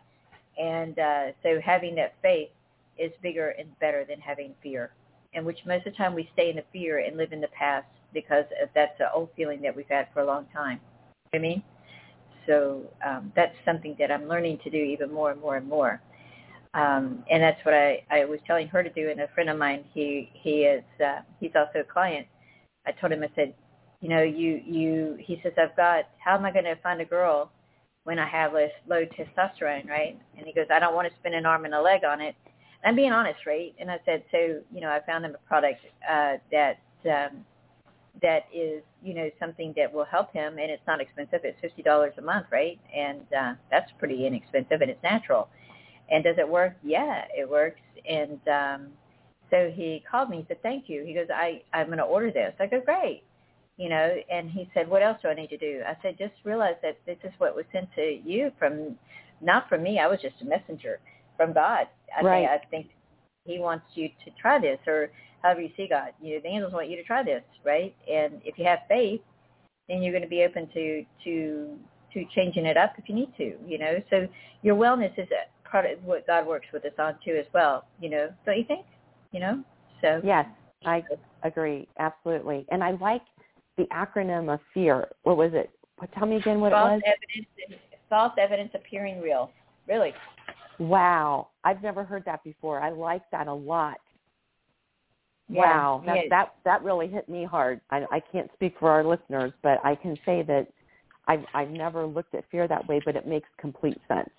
And 0.57 0.97
uh, 0.97 1.33
so 1.43 1.61
having 1.61 1.97
that 1.97 2.15
faith 2.23 2.51
is 2.97 3.11
bigger 3.21 3.51
and 3.59 3.77
better 3.81 4.05
than 4.09 4.21
having 4.21 4.55
fear, 4.63 4.93
and 5.35 5.45
which 5.45 5.59
most 5.67 5.87
of 5.87 5.93
the 5.93 5.97
time 5.97 6.15
we 6.15 6.31
stay 6.35 6.51
in 6.51 6.57
the 6.57 6.65
fear 6.73 7.01
and 7.01 7.17
live 7.17 7.33
in 7.33 7.41
the 7.41 7.49
past 7.49 7.89
because 8.15 8.45
that's 8.73 9.01
an 9.01 9.09
old 9.13 9.31
feeling 9.37 9.61
that 9.63 9.75
we've 9.75 9.89
had 9.89 10.07
for 10.15 10.21
a 10.21 10.25
long 10.25 10.47
time. 10.55 10.81
You 11.33 11.41
know 11.41 11.47
I 11.47 11.51
mean? 11.51 11.63
So 12.47 12.83
um, 13.05 13.33
that's 13.35 13.57
something 13.65 13.97
that 13.99 14.13
I'm 14.13 14.29
learning 14.29 14.61
to 14.63 14.71
do 14.71 14.79
even 14.79 15.13
more 15.13 15.33
and 15.33 15.41
more 15.41 15.57
and 15.57 15.69
more 15.69 16.01
um, 16.75 17.25
and 17.31 17.43
that's 17.43 17.65
what 17.65 17.75
I, 17.75 18.03
I 18.11 18.25
was 18.25 18.39
telling 18.47 18.69
her 18.69 18.83
to 18.83 18.91
do. 18.91 19.11
And 19.11 19.21
a 19.21 19.29
friend 19.35 19.51
of 19.51 19.59
mine, 19.59 19.85
he 19.93 20.31
he 20.35 20.63
is 20.63 20.85
uh, 21.05 21.21
he's 21.41 21.53
also 21.57 21.81
a 21.81 21.93
client. 21.93 22.27
I 22.87 22.93
told 22.93 23.13
him 23.13 23.23
I 23.23 23.31
said, 23.35 23.55
you 24.01 24.09
know, 24.09 24.23
you 24.23 24.61
you 24.65 25.17
he 25.19 25.41
says 25.43 25.53
I've 25.59 25.77
got 25.77 26.05
how 26.25 26.37
am 26.37 26.45
I 26.45 26.53
going 26.53 26.65
to 26.65 26.77
find 26.77 27.01
a 27.01 27.05
girl 27.05 27.51
when 28.05 28.19
I 28.19 28.29
have 28.29 28.53
this 28.53 28.73
low 28.89 29.05
testosterone, 29.05 29.89
right? 29.89 30.19
And 30.39 30.47
he 30.47 30.53
goes, 30.53 30.67
I 30.73 30.79
don't 30.79 30.95
want 30.95 31.09
to 31.09 31.19
spend 31.19 31.35
an 31.35 31.45
arm 31.47 31.65
and 31.65 31.75
a 31.75 31.81
leg 31.83 32.05
on 32.05 32.21
it. 32.21 32.35
And 32.83 32.91
I'm 32.91 32.97
being 32.97 33.13
honest, 33.13 33.41
right? 33.47 33.75
And 33.79 33.91
I 33.91 33.99
said, 34.07 34.23
so 34.31 34.39
you 34.73 34.81
know, 34.81 34.91
I 34.91 35.01
found 35.05 35.25
him 35.25 35.35
a 35.35 35.49
product 35.49 35.81
uh, 36.09 36.35
that 36.53 36.79
um, 37.05 37.45
that 38.23 38.45
is 38.55 38.83
you 39.03 39.15
know 39.15 39.31
something 39.41 39.75
that 39.77 39.93
will 39.93 40.05
help 40.05 40.33
him, 40.33 40.59
and 40.59 40.71
it's 40.71 40.87
not 40.87 41.01
expensive. 41.01 41.41
It's 41.45 41.61
fifty 41.61 41.83
dollars 41.83 42.15
a 42.19 42.23
month, 42.23 42.47
right? 42.53 42.79
And 42.95 43.23
uh, 43.37 43.55
that's 43.71 43.91
pretty 43.99 44.27
inexpensive, 44.27 44.81
and 44.83 44.91
it's 44.91 45.03
natural. 45.03 45.49
And 46.11 46.25
does 46.25 46.37
it 46.39 46.49
work? 46.49 46.75
Yeah, 46.83 47.25
it 47.37 47.49
works. 47.49 47.81
And 48.09 48.41
um, 48.49 48.89
so 49.51 49.71
he 49.75 50.03
called 50.11 50.31
me. 50.31 50.39
He 50.39 50.45
said, 50.49 50.63
thank 50.63 50.89
you. 50.89 51.05
He 51.05 51.15
goes, 51.15 51.29
I, 51.35 51.63
I'm 51.73 51.87
going 51.87 51.99
to 51.99 52.05
order 52.05 52.31
this. 52.31 52.53
I 52.59 52.67
go, 52.67 52.81
great. 52.85 53.23
you 53.81 53.89
know, 53.89 54.15
and 54.31 54.51
he 54.51 54.69
said, 54.75 54.89
what 54.91 55.03
else 55.03 55.17
do 55.23 55.29
I 55.29 55.35
need 55.35 55.49
to 55.49 55.57
do? 55.57 55.81
I 55.87 55.97
said, 56.03 56.19
just 56.19 56.35
realize 56.45 56.75
that 56.83 56.99
this 57.07 57.17
is 57.25 57.33
what 57.39 57.57
was 57.57 57.65
sent 57.73 57.89
to 57.95 58.21
you 58.23 58.53
from, 58.59 58.97
not 59.41 59.71
from 59.71 59.83
me. 59.83 59.99
I 59.99 60.07
was 60.07 60.19
just 60.21 60.35
a 60.43 60.45
messenger 60.45 61.01
from 61.39 61.55
God. 61.55 61.87
I 62.15 62.23
right. 62.23 62.41
think, 62.41 62.51
I 62.51 62.67
think 62.71 62.87
he 63.47 63.59
wants 63.59 63.87
you 63.95 64.09
to 64.09 64.31
try 64.39 64.61
this 64.61 64.79
or 64.87 65.09
however 65.43 65.63
you 65.63 65.71
see 65.79 65.87
God. 65.89 66.09
You 66.21 66.35
know, 66.35 66.41
the 66.43 66.49
angels 66.49 66.75
want 66.75 66.91
you 66.91 66.97
to 66.97 67.05
try 67.05 67.23
this, 67.23 67.43
right? 67.65 67.97
And 68.07 68.43
if 68.45 68.59
you 68.59 68.67
have 68.67 68.81
faith, 68.87 69.23
then 69.89 70.03
you're 70.03 70.13
going 70.13 70.25
to 70.25 70.29
be 70.29 70.45
open 70.45 70.69
to, 70.75 71.05
to, 71.25 71.79
to 72.13 72.25
changing 72.35 72.67
it 72.67 72.77
up 72.77 72.93
if 72.99 73.09
you 73.09 73.15
need 73.15 73.33
to, 73.39 73.55
you 73.67 73.79
know. 73.79 73.95
So 74.11 74.29
your 74.61 74.77
wellness 74.77 75.19
is 75.19 75.29
part 75.71 75.91
of 75.91 76.03
what 76.05 76.27
God 76.27 76.47
works 76.47 76.67
with 76.73 76.85
us 76.85 76.93
on 76.99 77.15
too 77.25 77.37
as 77.39 77.47
well, 77.55 77.85
you 78.01 78.11
know. 78.11 78.29
Don't 78.45 78.59
you 78.59 78.65
think? 78.65 78.87
You 79.33 79.41
know? 79.41 79.65
So 80.01 80.21
Yes, 80.25 80.47
I 80.85 81.03
agree. 81.43 81.87
Absolutely. 81.99 82.67
And 82.71 82.83
I 82.83 82.93
like 82.93 83.23
the 83.77 83.85
acronym 83.85 84.53
of 84.53 84.61
fear. 84.75 85.09
What 85.23 85.37
was 85.37 85.53
it? 85.55 85.71
Tell 86.19 86.27
me 86.27 86.37
again 86.37 86.61
what 86.61 86.73
false 86.73 86.93
it 86.93 86.95
was. 86.95 87.03
Evidence, 87.07 87.81
false 88.09 88.33
evidence 88.39 88.71
appearing 88.75 89.21
real. 89.21 89.51
Really. 89.87 90.15
Wow. 90.79 91.49
I've 91.65 91.83
never 91.83 92.05
heard 92.05 92.25
that 92.25 92.43
before. 92.43 92.81
I 92.81 92.91
like 92.91 93.23
that 93.33 93.47
a 93.47 93.53
lot. 93.55 93.99
Yeah, 95.49 95.61
wow. 95.61 96.03
That, 96.07 96.17
that 96.31 96.55
that 96.65 96.85
really 96.85 97.09
hit 97.09 97.29
me 97.29 97.45
hard. 97.45 97.81
I, 97.91 98.05
I 98.11 98.21
can't 98.33 98.49
speak 98.55 98.77
for 98.79 98.89
our 98.89 99.05
listeners, 99.05 99.53
but 99.63 99.85
I 99.85 99.97
can 99.97 100.17
say 100.25 100.43
that 100.43 100.69
I've, 101.27 101.45
I've 101.55 101.71
never 101.71 102.07
looked 102.07 102.35
at 102.35 102.45
fear 102.51 102.69
that 102.69 102.87
way, 102.89 103.01
but 103.05 103.17
it 103.17 103.27
makes 103.27 103.49
complete 103.59 103.99
sense. 104.09 104.31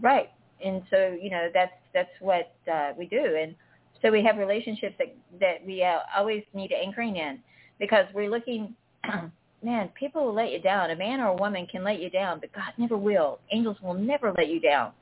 Right. 0.00 0.30
And 0.64 0.82
so, 0.90 1.16
you 1.20 1.30
know, 1.30 1.48
that's 1.52 1.72
that's 1.92 2.10
what 2.20 2.54
uh, 2.72 2.92
we 2.96 3.06
do. 3.06 3.36
And 3.40 3.54
so 4.02 4.10
we 4.10 4.22
have 4.24 4.36
relationships 4.36 4.94
that 4.98 5.14
that 5.40 5.66
we 5.66 5.82
uh, 5.82 6.00
always 6.16 6.42
need 6.54 6.72
anchoring 6.72 7.16
in 7.16 7.40
because 7.78 8.06
we're 8.14 8.30
looking. 8.30 8.74
man, 9.64 9.88
people 9.98 10.26
will 10.26 10.34
let 10.34 10.52
you 10.52 10.60
down. 10.60 10.90
A 10.90 10.96
man 10.96 11.20
or 11.20 11.28
a 11.28 11.36
woman 11.36 11.66
can 11.66 11.82
let 11.82 12.00
you 12.00 12.10
down, 12.10 12.38
but 12.38 12.52
God 12.52 12.72
never 12.76 12.96
will. 12.96 13.40
Angels 13.50 13.78
will 13.82 13.94
never 13.94 14.32
let 14.36 14.48
you 14.48 14.60
down. 14.60 14.92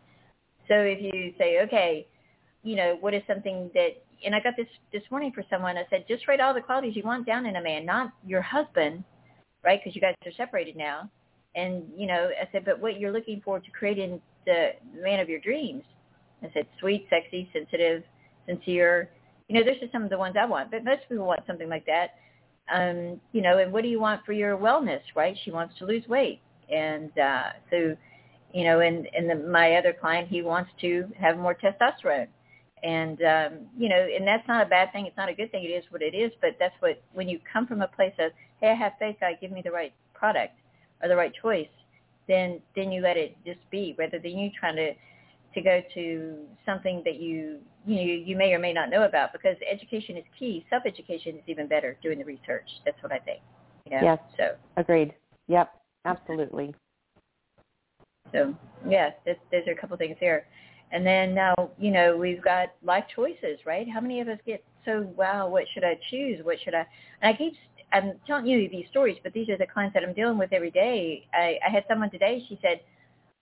So 0.68 0.74
if 0.74 1.02
you 1.02 1.34
say, 1.36 1.60
okay, 1.62 2.06
you 2.62 2.76
know, 2.76 2.96
what 3.00 3.12
is 3.12 3.22
something 3.26 3.70
that, 3.74 4.02
and 4.24 4.34
I 4.34 4.40
got 4.40 4.54
this 4.56 4.68
this 4.92 5.02
morning 5.10 5.32
for 5.34 5.44
someone. 5.50 5.76
I 5.76 5.84
said, 5.90 6.04
just 6.06 6.28
write 6.28 6.40
all 6.40 6.54
the 6.54 6.60
qualities 6.60 6.94
you 6.94 7.02
want 7.02 7.26
down 7.26 7.44
in 7.44 7.56
a 7.56 7.62
man, 7.62 7.84
not 7.84 8.12
your 8.24 8.40
husband, 8.40 9.02
right? 9.64 9.80
Because 9.82 9.96
you 9.96 10.00
guys 10.00 10.14
are 10.24 10.32
separated 10.36 10.76
now. 10.76 11.10
And 11.56 11.84
you 11.96 12.06
know, 12.06 12.30
I 12.40 12.48
said, 12.52 12.64
but 12.64 12.80
what 12.80 13.00
you're 13.00 13.10
looking 13.10 13.42
for 13.44 13.58
to 13.58 13.70
create 13.72 13.98
in 13.98 14.20
the 14.46 14.70
man 15.00 15.20
of 15.20 15.28
your 15.28 15.40
dreams. 15.40 15.84
I 16.42 16.50
said, 16.52 16.66
sweet, 16.80 17.06
sexy, 17.08 17.48
sensitive, 17.52 18.02
sincere. 18.46 19.10
You 19.48 19.58
know, 19.58 19.64
those 19.64 19.82
are 19.82 19.90
some 19.92 20.02
of 20.02 20.10
the 20.10 20.18
ones 20.18 20.36
I 20.38 20.44
want, 20.44 20.70
but 20.70 20.84
most 20.84 21.02
people 21.08 21.26
want 21.26 21.40
something 21.46 21.68
like 21.68 21.86
that. 21.86 22.14
Um, 22.72 23.20
you 23.32 23.42
know, 23.42 23.58
and 23.58 23.72
what 23.72 23.82
do 23.82 23.88
you 23.88 24.00
want 24.00 24.24
for 24.24 24.32
your 24.32 24.56
wellness, 24.56 25.00
right? 25.14 25.36
She 25.44 25.50
wants 25.50 25.76
to 25.78 25.84
lose 25.84 26.06
weight. 26.08 26.40
And 26.70 27.16
uh, 27.18 27.50
so, 27.70 27.96
you 28.52 28.64
know, 28.64 28.80
and, 28.80 29.08
and 29.16 29.28
the, 29.28 29.34
my 29.34 29.74
other 29.74 29.92
client, 29.92 30.28
he 30.28 30.42
wants 30.42 30.70
to 30.80 31.08
have 31.18 31.38
more 31.38 31.54
testosterone. 31.54 32.28
And, 32.82 33.22
um, 33.22 33.52
you 33.76 33.88
know, 33.88 33.96
and 33.96 34.26
that's 34.26 34.46
not 34.48 34.66
a 34.66 34.68
bad 34.68 34.92
thing. 34.92 35.06
It's 35.06 35.16
not 35.16 35.28
a 35.28 35.34
good 35.34 35.52
thing. 35.52 35.64
It 35.64 35.68
is 35.68 35.84
what 35.90 36.02
it 36.02 36.14
is. 36.14 36.32
But 36.40 36.56
that's 36.58 36.74
what, 36.80 37.02
when 37.12 37.28
you 37.28 37.38
come 37.52 37.66
from 37.66 37.82
a 37.82 37.88
place 37.88 38.14
of, 38.18 38.32
hey, 38.60 38.70
I 38.70 38.74
have 38.74 38.92
faith, 38.98 39.16
God, 39.20 39.34
give 39.40 39.52
me 39.52 39.62
the 39.62 39.70
right 39.70 39.92
product 40.14 40.54
or 41.02 41.08
the 41.08 41.16
right 41.16 41.32
choice, 41.42 41.68
then 42.32 42.60
then 42.74 42.90
you 42.90 43.02
let 43.02 43.16
it 43.16 43.36
just 43.44 43.60
be 43.70 43.94
rather 43.98 44.18
than 44.18 44.38
you 44.38 44.50
trying 44.58 44.76
to 44.76 44.92
to 45.54 45.60
go 45.60 45.82
to 45.94 46.46
something 46.64 47.02
that 47.04 47.16
you 47.16 47.58
you 47.84 47.96
know 47.96 48.02
you 48.02 48.36
may 48.36 48.52
or 48.52 48.58
may 48.58 48.72
not 48.72 48.90
know 48.90 49.04
about 49.04 49.32
because 49.32 49.56
education 49.70 50.16
is 50.16 50.24
key. 50.38 50.64
Self 50.70 50.84
education 50.86 51.36
is 51.36 51.42
even 51.46 51.68
better 51.68 51.96
doing 52.02 52.18
the 52.18 52.24
research. 52.24 52.68
That's 52.84 53.00
what 53.02 53.12
I 53.12 53.18
think. 53.18 53.40
You 53.84 53.96
know? 53.96 54.02
Yes. 54.02 54.18
So 54.36 54.56
agreed. 54.76 55.14
Yep. 55.48 55.70
Absolutely. 56.04 56.74
So 58.32 58.54
yeah, 58.88 59.10
this, 59.26 59.36
those 59.50 59.62
are 59.66 59.72
a 59.72 59.76
couple 59.76 59.96
things 59.96 60.16
here. 60.18 60.46
And 60.90 61.06
then 61.06 61.34
now, 61.34 61.54
you 61.78 61.90
know, 61.90 62.16
we've 62.16 62.42
got 62.42 62.74
life 62.82 63.04
choices, 63.14 63.58
right? 63.64 63.88
How 63.88 64.00
many 64.00 64.20
of 64.20 64.28
us 64.28 64.38
get 64.46 64.62
so, 64.84 65.08
wow, 65.16 65.48
what 65.48 65.64
should 65.72 65.84
I 65.84 65.98
choose? 66.10 66.44
What 66.44 66.56
should 66.64 66.74
I? 66.74 66.84
And 67.20 67.34
I 67.34 67.36
keep 67.36 67.54
I'm 67.92 68.14
telling 68.26 68.46
you 68.46 68.68
these 68.70 68.86
stories, 68.90 69.18
but 69.22 69.32
these 69.32 69.48
are 69.48 69.58
the 69.58 69.66
clients 69.66 69.94
that 69.94 70.02
I'm 70.02 70.14
dealing 70.14 70.38
with 70.38 70.52
every 70.52 70.70
day. 70.70 71.26
I, 71.32 71.58
I 71.66 71.70
had 71.70 71.84
someone 71.88 72.10
today. 72.10 72.44
She 72.48 72.58
said, 72.62 72.80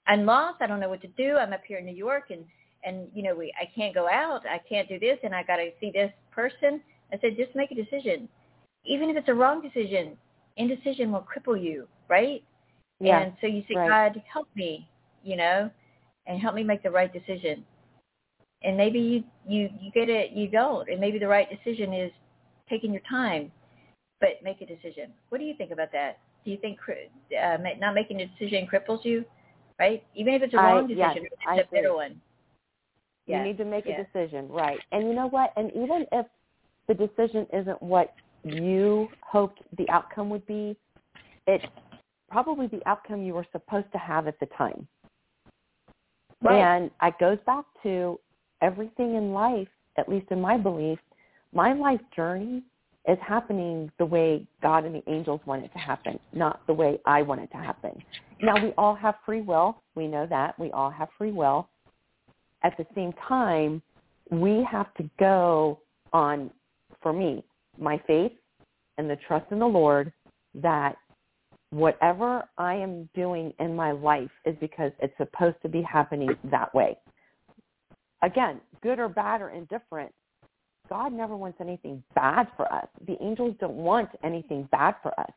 "I'm 0.07 0.26
lost. 0.26 0.61
I 0.61 0.66
don't 0.66 0.80
know 0.80 0.88
what 0.88 1.02
to 1.02 1.09
do. 1.09 1.37
I'm 1.37 1.52
up 1.52 1.62
here 1.66 1.78
in 1.78 1.87
New 1.87 1.95
York, 1.97 2.25
and 2.30 2.45
and 2.85 3.09
you 3.14 3.23
know, 3.23 3.35
we 3.35 3.52
I 3.61 3.69
can't 3.75 3.95
go 3.95 4.09
out. 4.09 4.42
I 4.47 4.61
can't 4.69 4.88
do 4.88 4.99
this, 4.99 5.19
and 5.23 5.35
I 5.35 5.42
got 5.45 5.57
to 5.57 5.71
see 5.80 5.90
this 5.92 6.12
person." 6.33 6.83
I 7.12 7.19
said, 7.21 7.37
"Just 7.37 7.54
make 7.54 7.71
a 7.71 7.75
decision, 7.75 8.28
even 8.85 9.11
if 9.11 9.16
it's 9.16 9.28
a 9.28 9.35
wrong 9.35 9.62
decision. 9.62 10.16
Indecision 10.57 11.12
will 11.12 11.26
cripple 11.26 11.62
you, 11.62 11.87
right? 12.09 12.42
Yeah, 13.00 13.23
and 13.23 13.33
so 13.40 13.47
you 13.47 13.62
say, 13.69 13.76
right. 13.76 13.88
God, 13.88 14.23
help 14.30 14.49
me, 14.54 14.88
you 15.25 15.37
know, 15.37 15.71
and 16.26 16.40
help 16.40 16.54
me 16.54 16.64
make 16.64 16.83
the 16.83 16.90
right 16.90 17.12
decision. 17.12 17.64
And 18.62 18.76
maybe 18.76 18.99
you 18.99 19.25
you 19.49 19.71
you 19.80 19.90
get 19.92 20.09
it, 20.11 20.33
you 20.33 20.49
don't, 20.49 20.88
and 20.88 21.00
maybe 21.00 21.19
the 21.19 21.28
right 21.28 21.49
decision 21.49 21.95
is 21.95 22.12
taking 22.69 22.92
your 22.92 23.02
time 23.09 23.52
but 24.20 24.42
make 24.42 24.60
a 24.60 24.66
decision. 24.66 25.12
What 25.30 25.38
do 25.38 25.44
you 25.44 25.54
think 25.54 25.70
about 25.70 25.92
that? 25.92 26.18
Do 26.44 26.50
you 26.50 26.58
think 26.58 26.78
uh, 26.88 27.56
not 27.78 27.94
making 27.94 28.20
a 28.20 28.26
decision 28.26 28.66
cripples 28.72 29.04
you, 29.04 29.24
right? 29.78 30.02
Even 30.14 30.34
if 30.34 30.42
it's 30.42 30.54
a 30.54 30.56
wrong 30.56 30.84
I, 30.84 30.88
decision, 30.88 31.24
yes, 31.24 31.32
it's 31.56 31.68
a 31.68 31.74
better 31.74 31.94
one. 31.94 32.20
You 33.26 33.36
Yeah, 33.36 33.44
need 33.44 33.58
to 33.58 33.64
make 33.64 33.86
yeah. 33.86 34.00
a 34.00 34.04
decision, 34.04 34.48
right? 34.48 34.78
And 34.92 35.06
you 35.06 35.14
know 35.14 35.28
what? 35.28 35.52
And 35.56 35.70
even 35.72 36.06
if 36.12 36.26
the 36.88 36.94
decision 36.94 37.46
isn't 37.52 37.82
what 37.82 38.14
you 38.44 39.08
hoped 39.20 39.60
the 39.78 39.88
outcome 39.90 40.30
would 40.30 40.46
be, 40.46 40.76
it's 41.46 41.64
probably 42.30 42.66
the 42.68 42.80
outcome 42.86 43.22
you 43.22 43.34
were 43.34 43.46
supposed 43.52 43.90
to 43.92 43.98
have 43.98 44.26
at 44.26 44.38
the 44.40 44.46
time. 44.56 44.86
Right. 46.42 46.58
And 46.58 46.90
it 47.02 47.14
goes 47.20 47.38
back 47.44 47.64
to 47.82 48.18
everything 48.62 49.14
in 49.14 49.32
life, 49.32 49.68
at 49.98 50.08
least 50.08 50.26
in 50.30 50.40
my 50.40 50.56
belief, 50.56 50.98
my 51.52 51.72
life 51.72 52.00
journey 52.14 52.62
is 53.09 53.19
happening 53.26 53.90
the 53.99 54.04
way 54.04 54.47
God 54.62 54.85
and 54.85 54.95
the 54.95 55.02
angels 55.11 55.40
want 55.47 55.64
it 55.64 55.73
to 55.73 55.78
happen, 55.78 56.19
not 56.33 56.61
the 56.66 56.75
way 56.75 57.00
I 57.07 57.23
want 57.23 57.40
it 57.40 57.50
to 57.52 57.57
happen. 57.57 57.92
Now, 58.42 58.62
we 58.62 58.73
all 58.76 58.95
have 58.95 59.14
free 59.25 59.40
will. 59.40 59.83
We 59.95 60.07
know 60.07 60.26
that. 60.26 60.59
We 60.59 60.71
all 60.73 60.90
have 60.90 61.09
free 61.16 61.33
will. 61.33 61.69
At 62.62 62.76
the 62.76 62.87
same 62.95 63.12
time, 63.26 63.83
we 64.30 64.66
have 64.71 64.92
to 64.95 65.09
go 65.19 65.80
on, 66.12 66.50
for 67.02 67.12
me, 67.12 67.45
my 67.78 68.00
faith 68.07 68.33
and 68.99 69.09
the 69.09 69.16
trust 69.26 69.50
in 69.50 69.59
the 69.59 69.66
Lord 69.66 70.12
that 70.54 70.97
whatever 71.71 72.45
I 72.59 72.75
am 72.75 73.09
doing 73.14 73.52
in 73.61 73.75
my 73.75 73.92
life 73.92 74.30
is 74.45 74.57
because 74.61 74.92
it's 75.00 75.16
supposed 75.16 75.57
to 75.62 75.69
be 75.69 75.83
happening 75.83 76.30
that 76.50 76.75
way. 76.75 76.99
Again, 78.23 78.61
good 78.83 78.99
or 78.99 79.09
bad 79.09 79.40
or 79.40 79.50
indifferent, 79.50 80.12
God 80.90 81.12
never 81.12 81.37
wants 81.37 81.59
anything 81.61 82.02
bad 82.14 82.49
for 82.56 82.70
us. 82.73 82.88
The 83.06 83.16
angels 83.23 83.54
don't 83.61 83.76
want 83.76 84.11
anything 84.25 84.68
bad 84.73 84.97
for 85.02 85.18
us. 85.18 85.30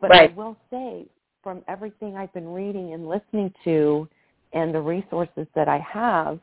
But 0.00 0.10
Right. 0.10 0.30
I 0.30 0.34
will 0.34 0.56
say, 0.70 1.06
from 1.42 1.64
everything 1.68 2.16
I've 2.16 2.32
been 2.34 2.52
reading 2.52 2.92
and 2.92 3.08
listening 3.08 3.54
to 3.64 4.08
and 4.52 4.74
the 4.74 4.80
resources 4.80 5.46
that 5.54 5.68
I 5.68 5.78
have, 5.78 6.40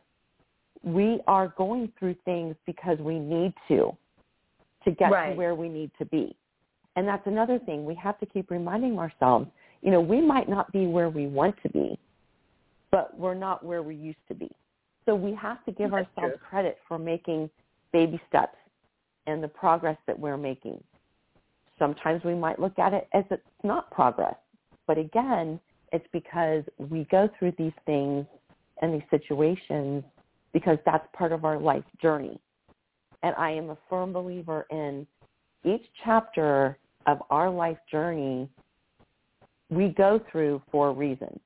we 0.83 1.21
are 1.27 1.49
going 1.49 1.91
through 1.99 2.15
things 2.23 2.55
because 2.65 2.97
we 2.99 3.19
need 3.19 3.53
to, 3.67 3.95
to 4.85 4.91
get 4.91 5.11
Right. 5.11 5.31
to 5.31 5.35
where 5.35 5.53
we 5.53 5.67
need 5.67 5.91
to 5.97 6.05
be. 6.05 6.35
And 6.95 7.07
that's 7.07 7.27
another 7.27 7.59
thing. 7.59 7.85
We 7.85 7.93
have 7.95 8.17
to 8.19 8.25
keep 8.25 8.49
reminding 8.49 8.97
ourselves, 8.97 9.49
you 9.81 9.91
know, 9.91 10.01
we 10.01 10.21
might 10.21 10.47
not 10.47 10.71
be 10.71 10.87
where 10.87 11.09
we 11.09 11.27
want 11.27 11.61
to 11.61 11.69
be, 11.69 11.99
but 12.89 13.15
we're 13.19 13.35
not 13.35 13.63
where 13.63 13.83
we 13.83 13.95
used 13.95 14.25
to 14.29 14.33
be. 14.33 14.49
So 15.05 15.13
we 15.13 15.33
have 15.35 15.63
to 15.65 15.71
give 15.71 15.91
That's 15.91 16.07
ourselves 16.07 16.37
true. 16.39 16.47
credit 16.49 16.79
for 16.87 16.97
making 16.97 17.49
baby 17.91 18.19
steps 18.27 18.57
and 19.25 19.43
the 19.43 19.47
progress 19.47 19.97
that 20.07 20.17
we're 20.17 20.37
making. 20.37 20.81
Sometimes 21.79 22.23
we 22.23 22.33
might 22.33 22.59
look 22.59 22.79
at 22.79 22.93
it 22.93 23.07
as 23.13 23.23
it's 23.29 23.43
not 23.63 23.91
progress. 23.91 24.35
But 24.87 24.97
again, 24.97 25.59
it's 25.91 26.07
because 26.11 26.63
we 26.77 27.05
go 27.11 27.29
through 27.37 27.53
these 27.57 27.73
things 27.85 28.25
and 28.81 28.93
these 28.93 29.07
situations 29.09 30.03
because 30.53 30.77
that's 30.85 31.05
part 31.13 31.31
of 31.31 31.45
our 31.45 31.59
life 31.59 31.83
journey. 32.01 32.39
And 33.23 33.35
I 33.37 33.51
am 33.51 33.69
a 33.69 33.77
firm 33.89 34.13
believer 34.13 34.65
in 34.71 35.05
each 35.63 35.85
chapter 36.03 36.77
of 37.05 37.21
our 37.29 37.49
life 37.49 37.77
journey 37.91 38.49
we 39.69 39.89
go 39.89 40.21
through 40.31 40.61
for 40.71 40.89
a 40.89 40.93
reason. 40.93 41.39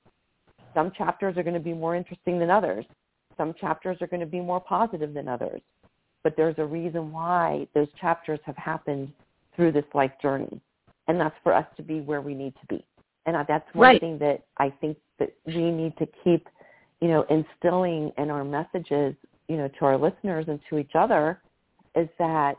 Some 0.73 0.91
chapters 0.97 1.37
are 1.37 1.43
going 1.43 1.55
to 1.55 1.59
be 1.59 1.73
more 1.73 1.95
interesting 1.95 2.39
than 2.39 2.49
others. 2.49 2.85
Some 3.35 3.53
chapters 3.59 3.97
are 4.01 4.07
going 4.07 4.19
to 4.19 4.25
be 4.25 4.39
more 4.39 4.59
positive 4.59 5.13
than 5.13 5.27
others. 5.27 5.61
But 6.23 6.35
there's 6.37 6.55
a 6.57 6.65
reason 6.65 7.11
why 7.11 7.67
those 7.73 7.87
chapters 7.99 8.39
have 8.45 8.57
happened 8.57 9.11
through 9.55 9.71
this 9.71 9.85
life 9.93 10.11
journey. 10.21 10.61
And 11.07 11.19
that's 11.19 11.35
for 11.43 11.53
us 11.53 11.65
to 11.77 11.83
be 11.83 12.01
where 12.01 12.21
we 12.21 12.33
need 12.33 12.53
to 12.61 12.67
be. 12.67 12.85
And 13.25 13.35
that's 13.47 13.73
one 13.73 13.83
Right. 13.83 13.99
thing 13.99 14.17
that 14.19 14.43
I 14.57 14.69
think 14.69 14.97
that 15.17 15.33
we 15.45 15.71
need 15.71 15.95
to 15.97 16.05
keep, 16.23 16.47
you 16.99 17.07
know, 17.07 17.23
instilling 17.23 18.11
in 18.17 18.29
our 18.29 18.43
messages, 18.43 19.15
you 19.47 19.57
know, 19.57 19.67
to 19.67 19.85
our 19.85 19.97
listeners 19.97 20.47
and 20.47 20.59
to 20.69 20.77
each 20.77 20.95
other 20.95 21.41
is 21.95 22.09
that 22.17 22.57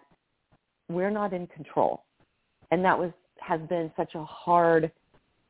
we're 0.88 1.10
not 1.10 1.32
in 1.32 1.46
control. 1.48 2.04
And 2.70 2.84
that 2.84 2.98
was 2.98 3.12
has 3.40 3.60
been 3.62 3.92
such 3.96 4.14
a 4.14 4.24
hard 4.24 4.92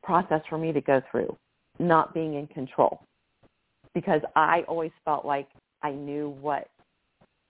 process 0.01 0.41
for 0.49 0.57
me 0.57 0.71
to 0.71 0.81
go 0.81 1.01
through, 1.11 1.37
not 1.79 2.13
being 2.13 2.33
in 2.35 2.47
control. 2.47 3.03
Because 3.93 4.21
I 4.35 4.63
always 4.67 4.91
felt 5.05 5.25
like 5.25 5.47
I 5.83 5.91
knew 5.91 6.29
what 6.41 6.69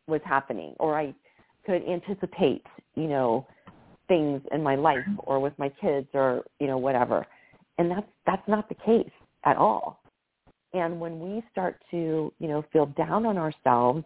was 0.08 0.22
happening 0.26 0.74
or 0.80 0.98
I 0.98 1.14
could 1.66 1.88
anticipate, 1.88 2.66
you 2.96 3.08
know, 3.08 3.48
things 4.08 4.42
in 4.52 4.62
my 4.62 4.76
life 4.76 5.06
or 5.20 5.40
with 5.40 5.58
my 5.58 5.70
kids 5.82 6.08
or, 6.14 6.44
you 6.60 6.68
know, 6.68 6.78
whatever. 6.78 7.26
And 7.78 7.90
that's 7.90 8.08
that's 8.26 8.48
not 8.48 8.70
the 8.70 8.76
case 8.76 9.12
at 9.46 9.58
all. 9.58 10.02
And 10.74 11.00
when 11.00 11.20
we 11.20 11.44
start 11.52 11.82
to, 11.92 12.34
you 12.40 12.48
know, 12.48 12.66
feel 12.74 12.88
down 12.88 13.26
on 13.26 13.38
ourselves, 13.38 14.04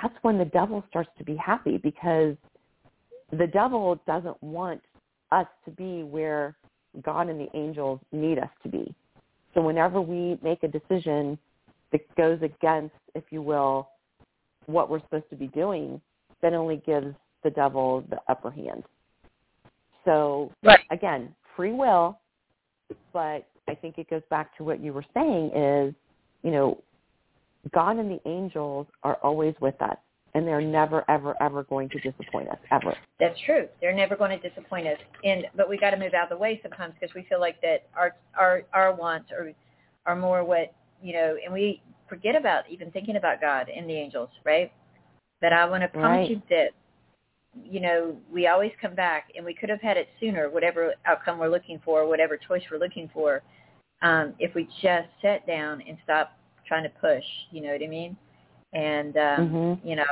that's 0.00 0.14
when 0.22 0.38
the 0.38 0.44
devil 0.44 0.84
starts 0.88 1.10
to 1.18 1.24
be 1.24 1.36
happy 1.36 1.76
because 1.76 2.36
the 3.32 3.46
devil 3.46 4.00
doesn't 4.06 4.40
want 4.42 4.80
us 5.32 5.46
to 5.64 5.70
be 5.70 6.02
where 6.02 6.56
God 7.02 7.28
and 7.28 7.40
the 7.40 7.48
angels 7.54 8.00
need 8.12 8.38
us 8.38 8.48
to 8.62 8.68
be. 8.68 8.94
So 9.54 9.60
whenever 9.60 10.00
we 10.00 10.38
make 10.42 10.62
a 10.62 10.68
decision 10.68 11.38
that 11.92 12.00
goes 12.16 12.38
against, 12.42 12.94
if 13.14 13.24
you 13.30 13.42
will, 13.42 13.88
what 14.68 14.90
we're 14.90 15.00
supposed 15.00 15.28
to 15.30 15.36
be 15.36 15.48
doing, 15.48 16.00
that 16.42 16.52
only 16.52 16.82
gives 16.86 17.14
the 17.42 17.50
devil 17.50 18.04
the 18.10 18.18
upper 18.28 18.50
hand. 18.50 18.84
So 20.04 20.52
right. 20.62 20.80
again, 20.90 21.34
free 21.56 21.72
will, 21.72 22.18
but 23.12 23.46
I 23.68 23.74
think 23.80 23.98
it 23.98 24.08
goes 24.08 24.22
back 24.30 24.56
to 24.58 24.64
what 24.64 24.80
you 24.80 24.92
were 24.92 25.04
saying 25.14 25.50
is, 25.54 25.94
you 26.42 26.50
know, 26.50 26.82
God 27.74 27.96
and 27.96 28.10
the 28.10 28.20
angels 28.28 28.86
are 29.02 29.16
always 29.16 29.54
with 29.60 29.80
us 29.82 29.96
and 30.34 30.46
they're 30.46 30.60
never, 30.60 31.04
ever, 31.10 31.34
ever 31.42 31.64
going 31.64 31.88
to 31.88 31.98
disappoint 32.00 32.48
us 32.48 32.58
ever. 32.70 32.94
That's 33.18 33.38
true. 33.44 33.66
They're 33.80 33.94
never 33.94 34.16
going 34.16 34.38
to 34.38 34.48
disappoint 34.48 34.86
us. 34.86 34.98
And 35.24 35.46
but 35.56 35.68
we 35.68 35.78
got 35.78 35.90
to 35.90 35.96
move 35.96 36.14
out 36.14 36.24
of 36.24 36.28
the 36.30 36.36
way 36.36 36.60
sometimes 36.62 36.94
because 36.98 37.14
we 37.14 37.24
feel 37.28 37.40
like 37.40 37.60
that 37.62 37.88
our 37.96 38.14
our 38.38 38.62
our 38.72 38.94
wants 38.94 39.30
are 39.32 39.52
are 40.06 40.16
more 40.16 40.44
what 40.44 40.72
you 41.02 41.12
know, 41.12 41.36
and 41.42 41.52
we 41.52 41.82
forget 42.08 42.36
about 42.36 42.64
even 42.70 42.90
thinking 42.90 43.16
about 43.16 43.40
God 43.40 43.68
and 43.74 43.88
the 43.88 43.94
angels, 43.94 44.30
right? 44.44 44.72
That 45.40 45.52
I 45.52 45.64
want 45.66 45.82
to 45.82 45.88
promise 45.88 46.28
right. 46.28 46.30
you 46.30 46.42
that 46.50 46.68
you 47.64 47.80
know 47.80 48.16
we 48.32 48.46
always 48.46 48.72
come 48.80 48.94
back, 48.94 49.30
and 49.36 49.44
we 49.44 49.54
could 49.54 49.68
have 49.68 49.80
had 49.80 49.96
it 49.96 50.08
sooner, 50.20 50.50
whatever 50.50 50.94
outcome 51.06 51.38
we're 51.38 51.48
looking 51.48 51.80
for, 51.84 52.06
whatever 52.06 52.36
choice 52.36 52.62
we're 52.70 52.78
looking 52.78 53.08
for, 53.12 53.42
um, 54.02 54.34
if 54.38 54.54
we 54.54 54.64
just 54.82 55.08
sat 55.22 55.46
down 55.46 55.82
and 55.86 55.96
stopped 56.04 56.32
trying 56.66 56.82
to 56.82 56.90
push. 57.00 57.24
You 57.50 57.62
know 57.62 57.72
what 57.72 57.82
I 57.82 57.86
mean? 57.86 58.16
and 58.72 59.16
um, 59.16 59.48
mm-hmm. 59.48 59.88
you 59.88 59.96
know, 59.96 60.04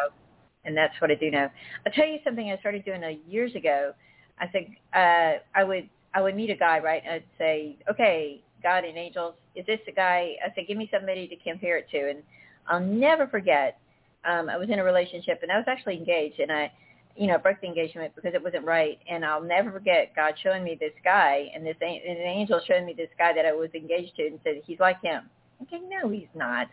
and 0.65 0.77
that's 0.77 0.95
what 1.01 1.11
I 1.11 1.15
do 1.15 1.31
now. 1.31 1.51
I'll 1.85 1.93
tell 1.93 2.07
you 2.07 2.19
something 2.25 2.51
I 2.51 2.59
started 2.59 2.85
doing 2.85 3.05
uh, 3.05 3.13
years 3.29 3.55
ago. 3.55 3.93
I 4.39 4.47
think 4.47 4.79
uh, 4.95 5.35
I 5.55 5.65
would 5.65 5.89
I 6.15 6.23
would 6.23 6.35
meet 6.35 6.51
a 6.51 6.57
guy, 6.57 6.79
right? 6.79 7.03
And 7.05 7.15
I'd 7.15 7.25
say, 7.39 7.77
okay, 7.91 8.43
God 8.67 8.85
and 8.85 8.99
angels, 8.99 9.35
is 9.55 9.65
this 9.67 9.79
the 9.87 9.93
guy? 9.93 10.35
I 10.45 10.53
said, 10.55 10.67
give 10.67 10.77
me 10.77 10.89
somebody 10.93 11.29
to 11.29 11.37
compare 11.37 11.79
it 11.79 11.89
to, 11.91 12.11
and 12.11 12.23
I'll 12.67 12.81
never 12.81 13.29
forget. 13.29 13.79
Um, 14.25 14.49
I 14.49 14.57
was 14.57 14.69
in 14.71 14.81
a 14.81 14.85
relationship, 14.85 15.39
and 15.43 15.53
I 15.53 15.57
was 15.57 15.67
actually 15.69 15.97
engaged, 15.97 16.41
and 16.41 16.51
I, 16.51 16.73
you 17.17 17.29
know, 17.29 17.39
broke 17.39 17.61
the 17.61 17.69
engagement 17.69 18.13
because 18.17 18.35
it 18.35 18.43
wasn't 18.43 18.65
right. 18.65 18.99
And 19.09 19.25
I'll 19.25 19.43
never 19.43 19.71
forget 19.71 20.17
God 20.17 20.35
showing 20.43 20.65
me 20.65 20.77
this 20.81 20.93
guy, 21.05 21.49
and 21.55 21.65
this 21.65 21.77
and 21.81 22.19
an 22.19 22.27
angel 22.27 22.61
showing 22.67 22.87
me 22.87 22.93
this 22.93 23.11
guy 23.17 23.33
that 23.33 23.47
I 23.47 23.53
was 23.53 23.71
engaged 23.75 24.17
to, 24.17 24.27
and 24.27 24.41
said, 24.43 24.63
he's 24.67 24.81
like 24.81 25.01
him. 25.01 25.31
Okay, 25.63 25.81
no, 25.89 26.11
he's 26.11 26.29
not 26.35 26.69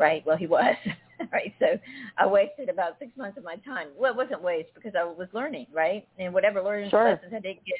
right? 0.00 0.24
Well, 0.26 0.36
he 0.36 0.46
was, 0.46 0.74
right? 1.32 1.54
So 1.60 1.78
I 2.18 2.26
wasted 2.26 2.68
about 2.68 2.96
six 2.98 3.16
months 3.16 3.38
of 3.38 3.44
my 3.44 3.56
time. 3.56 3.88
Well, 3.96 4.12
it 4.12 4.16
wasn't 4.16 4.42
waste 4.42 4.70
because 4.74 4.92
I 4.98 5.04
was 5.04 5.28
learning, 5.32 5.66
right? 5.72 6.08
And 6.18 6.32
whatever 6.34 6.62
learning 6.62 6.90
sure. 6.90 7.10
lessons 7.10 7.32
I 7.36 7.40
didn't 7.40 7.64
get 7.66 7.76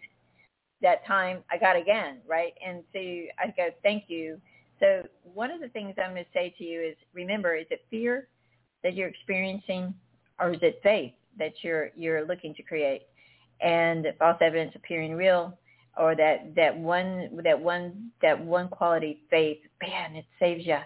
that 0.82 1.06
time, 1.06 1.42
I 1.50 1.58
got 1.58 1.76
again, 1.76 2.18
right? 2.26 2.52
And 2.66 2.82
so 2.92 2.98
I 2.98 3.52
go, 3.56 3.68
thank 3.82 4.04
you. 4.08 4.40
So 4.78 5.02
one 5.22 5.50
of 5.50 5.60
the 5.60 5.68
things 5.68 5.94
I'm 5.98 6.12
going 6.12 6.24
to 6.24 6.30
say 6.32 6.54
to 6.58 6.64
you 6.64 6.80
is, 6.80 6.96
remember, 7.12 7.56
is 7.56 7.66
it 7.70 7.84
fear 7.90 8.28
that 8.82 8.94
you're 8.94 9.08
experiencing, 9.08 9.94
or 10.38 10.52
is 10.52 10.62
it 10.62 10.80
faith 10.82 11.12
that 11.38 11.52
you're 11.62 11.90
you're 11.94 12.26
looking 12.26 12.54
to 12.54 12.62
create? 12.62 13.02
And 13.60 14.06
false 14.18 14.38
evidence 14.40 14.72
appearing 14.74 15.14
real, 15.14 15.58
or 15.98 16.16
that 16.16 16.54
that 16.56 16.74
one 16.74 17.38
that 17.44 17.60
one 17.60 18.10
that 18.22 18.42
one 18.42 18.68
quality 18.68 19.20
faith, 19.28 19.58
man, 19.82 20.16
it 20.16 20.24
saves 20.38 20.64
you 20.66 20.78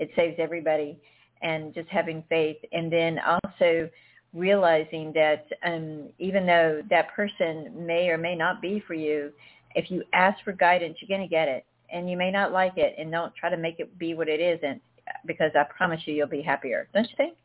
it 0.00 0.10
saves 0.16 0.36
everybody 0.38 0.98
and 1.42 1.72
just 1.72 1.88
having 1.88 2.24
faith 2.28 2.56
and 2.72 2.90
then 2.92 3.18
also 3.20 3.88
realizing 4.34 5.12
that 5.14 5.46
um, 5.64 6.08
even 6.18 6.46
though 6.46 6.82
that 6.90 7.08
person 7.14 7.72
may 7.74 8.08
or 8.08 8.18
may 8.18 8.36
not 8.36 8.62
be 8.62 8.82
for 8.86 8.94
you, 8.94 9.32
if 9.74 9.90
you 9.90 10.02
ask 10.12 10.42
for 10.44 10.52
guidance, 10.52 10.96
you're 11.00 11.08
going 11.16 11.28
to 11.28 11.30
get 11.30 11.48
it. 11.48 11.64
And 11.92 12.08
you 12.08 12.16
may 12.16 12.30
not 12.30 12.52
like 12.52 12.74
it, 12.76 12.94
and 12.98 13.10
don't 13.10 13.34
try 13.34 13.50
to 13.50 13.56
make 13.56 13.80
it 13.80 13.98
be 13.98 14.14
what 14.14 14.28
it 14.28 14.38
isn't, 14.38 14.80
because 15.26 15.50
I 15.56 15.64
promise 15.64 16.00
you, 16.04 16.14
you'll 16.14 16.28
be 16.28 16.42
happier. 16.42 16.88
Don't 16.94 17.08
you 17.10 17.16
think? 17.16 17.36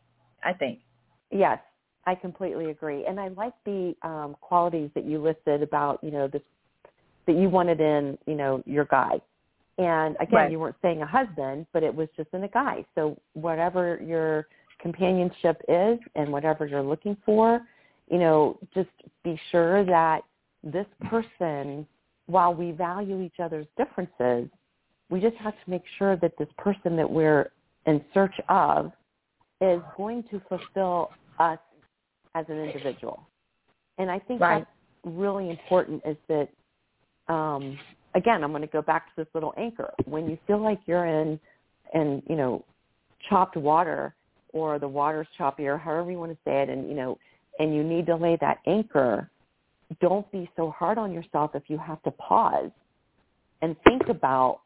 I 0.44 0.54
think. 0.54 0.80
Yes, 1.32 1.58
I 2.06 2.14
completely 2.14 2.70
agree. 2.70 3.06
And 3.08 3.20
I 3.20 3.30
like 3.30 3.54
the 3.66 3.96
um, 4.04 4.36
qualities 4.42 4.92
that 4.94 5.06
you 5.06 5.20
listed 5.20 5.64
about, 5.64 6.04
you 6.04 6.12
know, 6.12 6.28
this 6.28 6.44
that 7.26 7.36
you 7.36 7.50
wanted 7.50 7.82
in, 7.82 8.20
you 8.28 8.36
know, 8.36 8.62
your 8.68 8.86
guy. 8.86 9.20
And 9.80 10.16
again, 10.20 10.36
right. 10.36 10.52
you 10.52 10.60
weren't 10.60 10.76
saying 10.82 11.02
a 11.02 11.08
husband, 11.08 11.66
but 11.74 11.82
it 11.82 11.94
was 11.94 12.08
just 12.16 12.30
in 12.34 12.44
a 12.44 12.48
guy. 12.48 12.86
So 12.94 13.18
whatever 13.34 14.00
your 14.06 14.48
companionship 14.86 15.60
is 15.68 15.98
and 16.14 16.32
whatever 16.32 16.68
you're 16.68 16.84
looking 16.84 17.18
for, 17.26 17.60
you 18.12 18.20
know, 18.20 18.56
just 18.76 18.90
be 19.24 19.40
sure 19.52 19.84
that 19.84 20.22
this 20.64 20.86
person, 21.10 21.88
while 22.28 22.54
we 22.54 22.72
value 22.72 23.20
each 23.24 23.40
other's 23.42 23.66
differences, 23.78 24.48
we 25.10 25.20
just 25.20 25.36
have 25.38 25.54
to 25.54 25.70
make 25.72 25.82
sure 25.98 26.16
that 26.18 26.34
this 26.38 26.48
person 26.60 26.96
that 26.96 27.10
we're 27.10 27.50
in 27.88 28.00
search 28.14 28.36
of 28.48 28.92
is 29.60 29.82
going 29.98 30.24
to 30.30 30.40
fulfill 30.48 31.10
us 31.40 31.58
as 32.36 32.46
an 32.50 32.60
individual. 32.60 33.28
And 33.98 34.12
I 34.12 34.20
think 34.20 34.40
right. 34.40 34.60
that's 34.60 35.16
really 35.16 35.50
important 35.50 36.04
is 36.06 36.18
that 36.28 37.34
um, 37.34 37.80
again, 38.14 38.44
I'm 38.44 38.52
going 38.52 38.62
to 38.62 38.68
go 38.68 38.84
back 38.84 39.08
to 39.08 39.12
this 39.18 39.28
little 39.34 39.54
anchor. 39.58 39.92
When 40.06 40.30
you 40.30 40.38
feel 40.46 40.62
like 40.62 40.80
you're 40.86 41.08
in, 41.08 41.40
in 41.96 42.22
you 42.30 42.36
know, 42.36 42.64
chopped 43.28 43.58
water 43.58 44.14
or 44.56 44.80
the 44.80 44.88
water's 44.88 45.28
choppy 45.38 45.68
or 45.68 45.78
however 45.78 46.10
you 46.10 46.18
want 46.18 46.32
to 46.32 46.38
say 46.46 46.64
it, 46.64 46.70
and 46.70 46.88
you 46.88 46.96
know, 46.96 47.20
and 47.60 47.76
you 47.76 47.84
need 47.84 48.06
to 48.06 48.16
lay 48.16 48.38
that 48.40 48.60
anchor, 48.66 49.30
don't 50.00 50.30
be 50.32 50.50
so 50.56 50.72
hard 50.72 50.98
on 50.98 51.12
yourself 51.12 51.52
if 51.54 51.64
you 51.68 51.78
have 51.78 52.02
to 52.04 52.12
pause 52.12 52.72
and 53.62 53.76
think 53.84 54.04
about, 54.10 54.62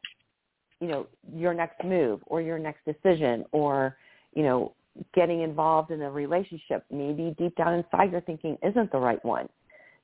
you 0.79 0.87
know, 0.87 1.07
your 1.33 1.55
next 1.55 1.83
move 1.83 2.21
or 2.27 2.39
your 2.39 2.59
next 2.59 2.85
decision 2.85 3.43
or, 3.51 3.97
you 4.35 4.43
know, 4.43 4.73
getting 5.15 5.41
involved 5.41 5.91
in 5.91 6.01
a 6.03 6.09
relationship. 6.09 6.85
Maybe 6.91 7.35
deep 7.37 7.55
down 7.55 7.73
inside 7.73 8.11
you're 8.11 8.21
thinking 8.21 8.57
isn't 8.61 8.91
the 8.91 8.99
right 8.99 9.23
one. 9.25 9.49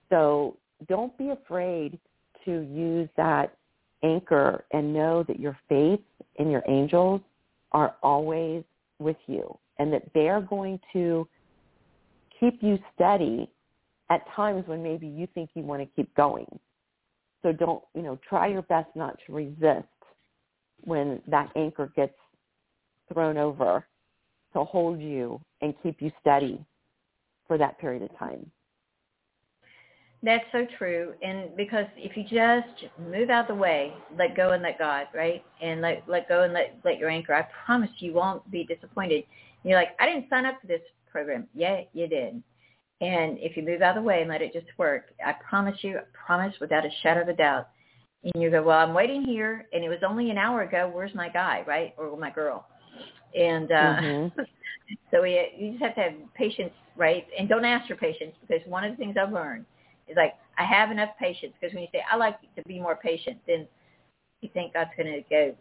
So 0.10 0.58
don't 0.88 1.16
be 1.18 1.30
afraid 1.30 2.00
to 2.46 2.52
use 2.52 3.08
that 3.18 3.56
anchor 4.04 4.66
and 4.72 4.94
know 4.94 5.24
that 5.28 5.40
your 5.40 5.58
faith 5.70 6.02
and 6.40 6.52
your 6.52 6.64
angels 6.68 7.22
are 7.72 7.96
always 8.02 8.64
with 9.00 9.18
you 9.28 9.56
and 9.80 9.92
that 9.94 10.04
they're 10.14 10.42
going 10.42 10.80
to 10.94 11.28
keep 12.40 12.62
you 12.62 12.78
steady 12.94 13.50
at 14.10 14.22
times 14.36 14.68
when 14.68 14.84
maybe 14.84 15.08
you 15.08 15.28
think 15.34 15.50
you 15.54 15.64
want 15.64 15.82
to 15.82 15.88
keep 15.96 16.14
going. 16.16 16.60
So 17.42 17.52
don't, 17.52 17.84
you 17.94 18.02
know, 18.02 18.20
try 18.28 18.48
your 18.48 18.64
best 18.64 18.90
not 18.96 19.18
to 19.26 19.34
resist 19.34 19.88
when 20.84 21.22
that 21.28 21.52
anchor 21.56 21.92
gets 21.96 22.16
thrown 23.14 23.38
over 23.38 23.86
to 24.54 24.64
hold 24.64 25.00
you 25.00 25.40
and 25.62 25.74
keep 25.84 26.02
you 26.02 26.12
steady 26.22 26.64
for 27.48 27.58
that 27.58 27.80
period 27.80 28.02
of 28.04 28.18
time. 28.18 28.50
That's 30.24 30.46
so 30.52 30.66
true. 30.80 31.14
And 31.22 31.56
because 31.56 31.86
if 31.98 32.18
you 32.18 32.24
just 32.24 32.92
move 33.12 33.30
out 33.30 33.42
of 33.42 33.56
the 33.56 33.62
way, 33.62 33.94
let 34.18 34.36
go 34.36 34.52
and 34.52 34.64
let 34.64 34.80
God, 34.80 35.06
right? 35.14 35.44
And 35.62 35.82
let 35.82 36.04
let 36.08 36.28
go 36.28 36.42
and 36.44 36.52
let 36.52 36.80
let 36.84 36.98
your 36.98 37.10
anchor. 37.10 37.36
I 37.36 37.46
promise 37.66 37.92
you 38.00 38.14
won't 38.14 38.50
be 38.50 38.64
disappointed. 38.64 39.26
You're 39.66 39.78
like, 39.78 39.96
I 40.00 40.06
didn't 40.06 40.30
sign 40.30 40.46
up 40.46 40.60
for 40.62 40.68
this 40.68 40.82
program. 41.12 41.48
Yeah, 41.54 41.82
you 41.94 42.08
did. 42.08 42.42
And 43.02 43.38
if 43.40 43.58
you 43.58 43.64
move 43.64 43.82
out 43.82 43.98
of 43.98 44.04
the 44.04 44.08
way 44.08 44.22
and 44.22 44.30
let 44.30 44.42
it 44.42 44.54
just 44.54 44.68
work, 44.78 45.14
I 45.26 45.34
promise 45.48 45.76
you, 45.82 45.98
I 45.98 46.02
promise 46.14 46.56
without 46.62 46.86
a 46.86 46.90
shadow 47.04 47.22
of 47.22 47.28
a 47.28 47.34
doubt. 47.34 47.68
And 48.24 48.42
you 48.42 48.50
go, 48.50 48.64
well, 48.64 48.80
I'm 48.80 48.94
waiting 48.94 49.24
here, 49.24 49.68
and 49.74 49.84
it 49.84 49.90
was 49.90 50.00
only 50.08 50.32
an 50.32 50.38
hour 50.38 50.62
ago. 50.62 50.90
Where's 50.92 51.14
my 51.14 51.30
guy, 51.30 51.64
right, 51.68 51.94
or 51.98 52.18
my 52.18 52.32
girl? 52.32 52.68
And 53.38 53.72
uh, 53.72 53.76
mm-hmm. 53.76 54.42
so 55.12 55.22
we, 55.22 55.52
you 55.58 55.72
just 55.72 55.84
have 55.84 55.96
to 55.96 56.02
have 56.02 56.14
patience, 56.34 56.72
right? 56.96 57.28
And 57.38 57.50
don't 57.50 57.66
ask 57.66 57.88
for 57.88 57.96
patience 57.96 58.34
because 58.42 58.66
one 58.68 58.84
of 58.84 58.92
the 58.92 58.98
things 58.98 59.16
I've 59.20 59.34
learned 59.34 59.66
it's 60.08 60.18
like 60.18 60.36
I 60.58 60.66
have 60.66 60.92
enough 60.92 61.10
patience 61.20 61.54
because 61.60 61.74
when 61.74 61.84
you 61.84 61.90
say 61.92 62.02
I 62.10 62.16
like 62.16 62.40
to 62.56 62.64
be 62.68 62.80
more 62.80 62.96
patient, 62.96 63.38
then 63.48 63.68
you 64.42 64.50
think 64.54 64.74
God's 64.74 64.92
going 64.98 65.12
to 65.12 65.22
go 65.30 65.56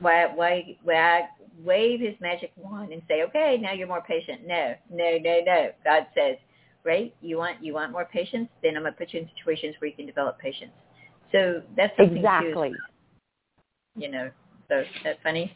why 0.00 0.26
why 0.34 0.76
why 0.82 1.28
wave 1.62 2.00
his 2.00 2.14
magic 2.20 2.52
wand 2.56 2.92
and 2.92 3.00
say 3.06 3.22
okay 3.22 3.58
now 3.60 3.72
you're 3.72 3.86
more 3.86 4.02
patient. 4.02 4.46
No, 4.46 4.74
no, 4.90 5.18
no, 5.22 5.40
no. 5.44 5.70
God 5.84 6.06
says 6.14 6.36
right? 6.84 7.14
You 7.20 7.38
want 7.38 7.62
you 7.62 7.74
want 7.74 7.92
more 7.92 8.04
patience, 8.04 8.48
then 8.62 8.76
I'm 8.76 8.84
gonna 8.84 8.94
put 8.94 9.12
you 9.12 9.20
in 9.20 9.30
situations 9.36 9.74
where 9.78 9.88
you 9.90 9.96
can 9.96 10.06
develop 10.06 10.38
patience. 10.38 10.72
So 11.32 11.62
that's 11.76 11.96
something 11.96 12.18
exactly. 12.18 12.70
Too, 12.70 14.02
you 14.02 14.10
know, 14.10 14.30
so 14.68 14.82
that's 15.02 15.18
funny. 15.22 15.52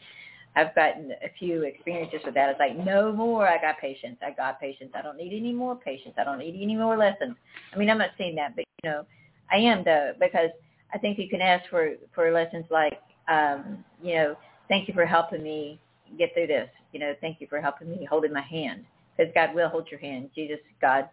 I've 0.55 0.73
gotten 0.75 1.11
a 1.11 1.29
few 1.37 1.63
experiences 1.63 2.21
with 2.25 2.33
that. 2.33 2.49
It's 2.49 2.59
like, 2.59 2.75
no 2.75 3.13
more. 3.13 3.47
I 3.47 3.61
got 3.61 3.79
patience. 3.79 4.17
I 4.21 4.31
got 4.31 4.59
patience. 4.59 4.91
I 4.95 5.03
don't 5.03 5.15
need 5.15 5.31
any 5.31 5.53
more 5.53 5.75
patience. 5.75 6.15
I 6.17 6.23
don't 6.23 6.39
need 6.39 6.59
any 6.61 6.75
more 6.75 6.97
lessons. 6.97 7.35
I 7.73 7.77
mean, 7.77 7.89
I'm 7.89 7.99
not 7.99 8.09
saying 8.17 8.35
that, 8.35 8.55
but 8.55 8.65
you 8.83 8.89
know, 8.89 9.05
I 9.51 9.57
am 9.57 9.83
though 9.83 10.13
because 10.19 10.49
I 10.93 10.97
think 10.97 11.19
you 11.19 11.29
can 11.29 11.41
ask 11.41 11.69
for 11.69 11.93
for 12.13 12.31
lessons 12.31 12.65
like, 12.71 12.99
um, 13.29 13.83
you 14.01 14.15
know, 14.15 14.35
thank 14.67 14.87
you 14.87 14.93
for 14.93 15.05
helping 15.05 15.43
me 15.43 15.79
get 16.17 16.33
through 16.33 16.47
this. 16.47 16.69
You 16.91 16.99
know, 16.99 17.13
thank 17.21 17.39
you 17.39 17.47
for 17.47 17.61
helping 17.61 17.89
me 17.89 18.05
holding 18.09 18.33
my 18.33 18.41
hand 18.41 18.85
because 19.15 19.31
God 19.33 19.53
will 19.53 19.69
hold 19.69 19.87
your 19.91 19.99
hand. 19.99 20.29
Jesus, 20.33 20.59
God, 20.81 21.07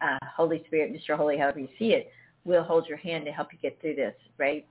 uh, 0.00 0.18
Holy 0.36 0.62
Spirit, 0.66 0.92
Mr. 0.92 1.16
Holy, 1.16 1.36
however 1.36 1.60
you 1.60 1.68
see 1.78 1.92
it, 1.92 2.10
will 2.44 2.62
hold 2.62 2.86
your 2.86 2.98
hand 2.98 3.24
to 3.26 3.32
help 3.32 3.48
you 3.52 3.58
get 3.60 3.80
through 3.80 3.96
this, 3.96 4.14
right? 4.38 4.66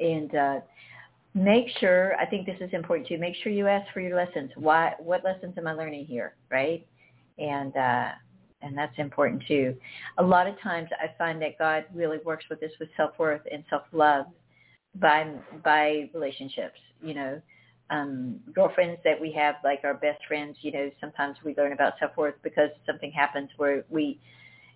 And 0.00 0.34
uh, 0.34 0.60
make 1.34 1.66
sure, 1.78 2.16
I 2.16 2.26
think 2.26 2.46
this 2.46 2.56
is 2.60 2.70
important 2.72 3.06
too, 3.06 3.18
make 3.18 3.34
sure 3.42 3.52
you 3.52 3.68
ask 3.68 3.92
for 3.92 4.00
your 4.00 4.16
lessons. 4.16 4.50
Why, 4.56 4.94
what 4.98 5.22
lessons 5.24 5.54
am 5.56 5.66
I 5.66 5.72
learning 5.72 6.06
here, 6.06 6.34
right? 6.50 6.86
And, 7.38 7.76
uh, 7.76 8.08
and 8.62 8.76
that's 8.76 8.98
important 8.98 9.42
too. 9.46 9.76
A 10.18 10.22
lot 10.22 10.46
of 10.46 10.60
times 10.60 10.88
I 11.00 11.16
find 11.16 11.40
that 11.42 11.58
God 11.58 11.84
really 11.94 12.18
works 12.24 12.44
with 12.50 12.62
us 12.62 12.70
with 12.80 12.88
self-worth 12.96 13.42
and 13.50 13.62
self-love 13.70 14.26
by, 14.96 15.32
by 15.64 16.10
relationships, 16.14 16.78
you 17.02 17.14
know, 17.14 17.40
um, 17.90 18.38
girlfriends 18.54 19.00
that 19.04 19.20
we 19.20 19.32
have, 19.32 19.56
like 19.64 19.80
our 19.84 19.94
best 19.94 20.24
friends, 20.26 20.56
you 20.62 20.72
know, 20.72 20.90
sometimes 21.00 21.36
we 21.44 21.54
learn 21.56 21.72
about 21.72 21.94
self-worth 21.98 22.36
because 22.42 22.70
something 22.86 23.10
happens 23.10 23.50
where 23.56 23.84
we, 23.90 24.20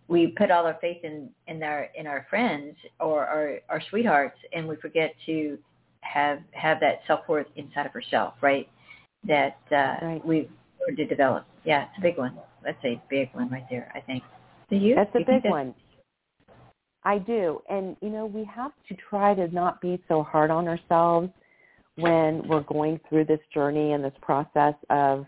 we 0.09 0.35
put 0.37 0.50
all 0.50 0.66
our 0.66 0.77
faith 0.81 0.98
in, 1.05 1.31
in 1.46 1.62
our, 1.62 1.88
in 1.94 2.07
our 2.07 2.27
friends 2.29 2.77
or 3.00 3.24
our, 3.27 3.59
our 3.68 3.83
sweethearts 3.90 4.38
and 4.53 4.66
we 4.66 4.77
forget 4.77 5.14
to 5.27 5.57
have, 6.00 6.40
have 6.53 6.81
that 6.81 7.00
self-worth 7.07 7.46
inside 7.57 7.87
of 7.87 7.92
herself, 7.92 8.35
right? 8.40 8.68
That, 9.27 9.59
uh, 9.70 10.05
right. 10.05 10.27
we've 10.27 10.50
to 10.96 11.07
develop. 11.07 11.46
Yeah, 11.64 11.85
it's 11.85 11.98
a 11.98 12.03
big 12.03 12.18
one. 12.18 12.38
That's 12.62 12.83
a 12.85 13.00
big 13.09 13.31
one 13.33 13.50
right 13.50 13.64
there, 13.70 13.90
I 13.94 14.00
think. 14.00 14.22
Do 14.70 14.77
you? 14.77 14.94
That's 14.94 15.14
a 15.14 15.24
big 15.24 15.50
one. 15.50 15.74
I 17.04 17.18
do. 17.18 17.60
And, 17.68 17.96
you 18.00 18.10
know, 18.10 18.26
we 18.26 18.44
have 18.44 18.72
to 18.88 18.96
try 19.10 19.34
to 19.34 19.48
not 19.48 19.80
be 19.80 20.02
so 20.08 20.22
hard 20.22 20.50
on 20.50 20.66
ourselves 20.68 21.30
when 21.96 22.46
we're 22.48 22.62
going 22.62 22.98
through 23.08 23.26
this 23.26 23.40
journey 23.52 23.92
and 23.92 24.02
this 24.02 24.14
process 24.20 24.74
of, 24.90 25.26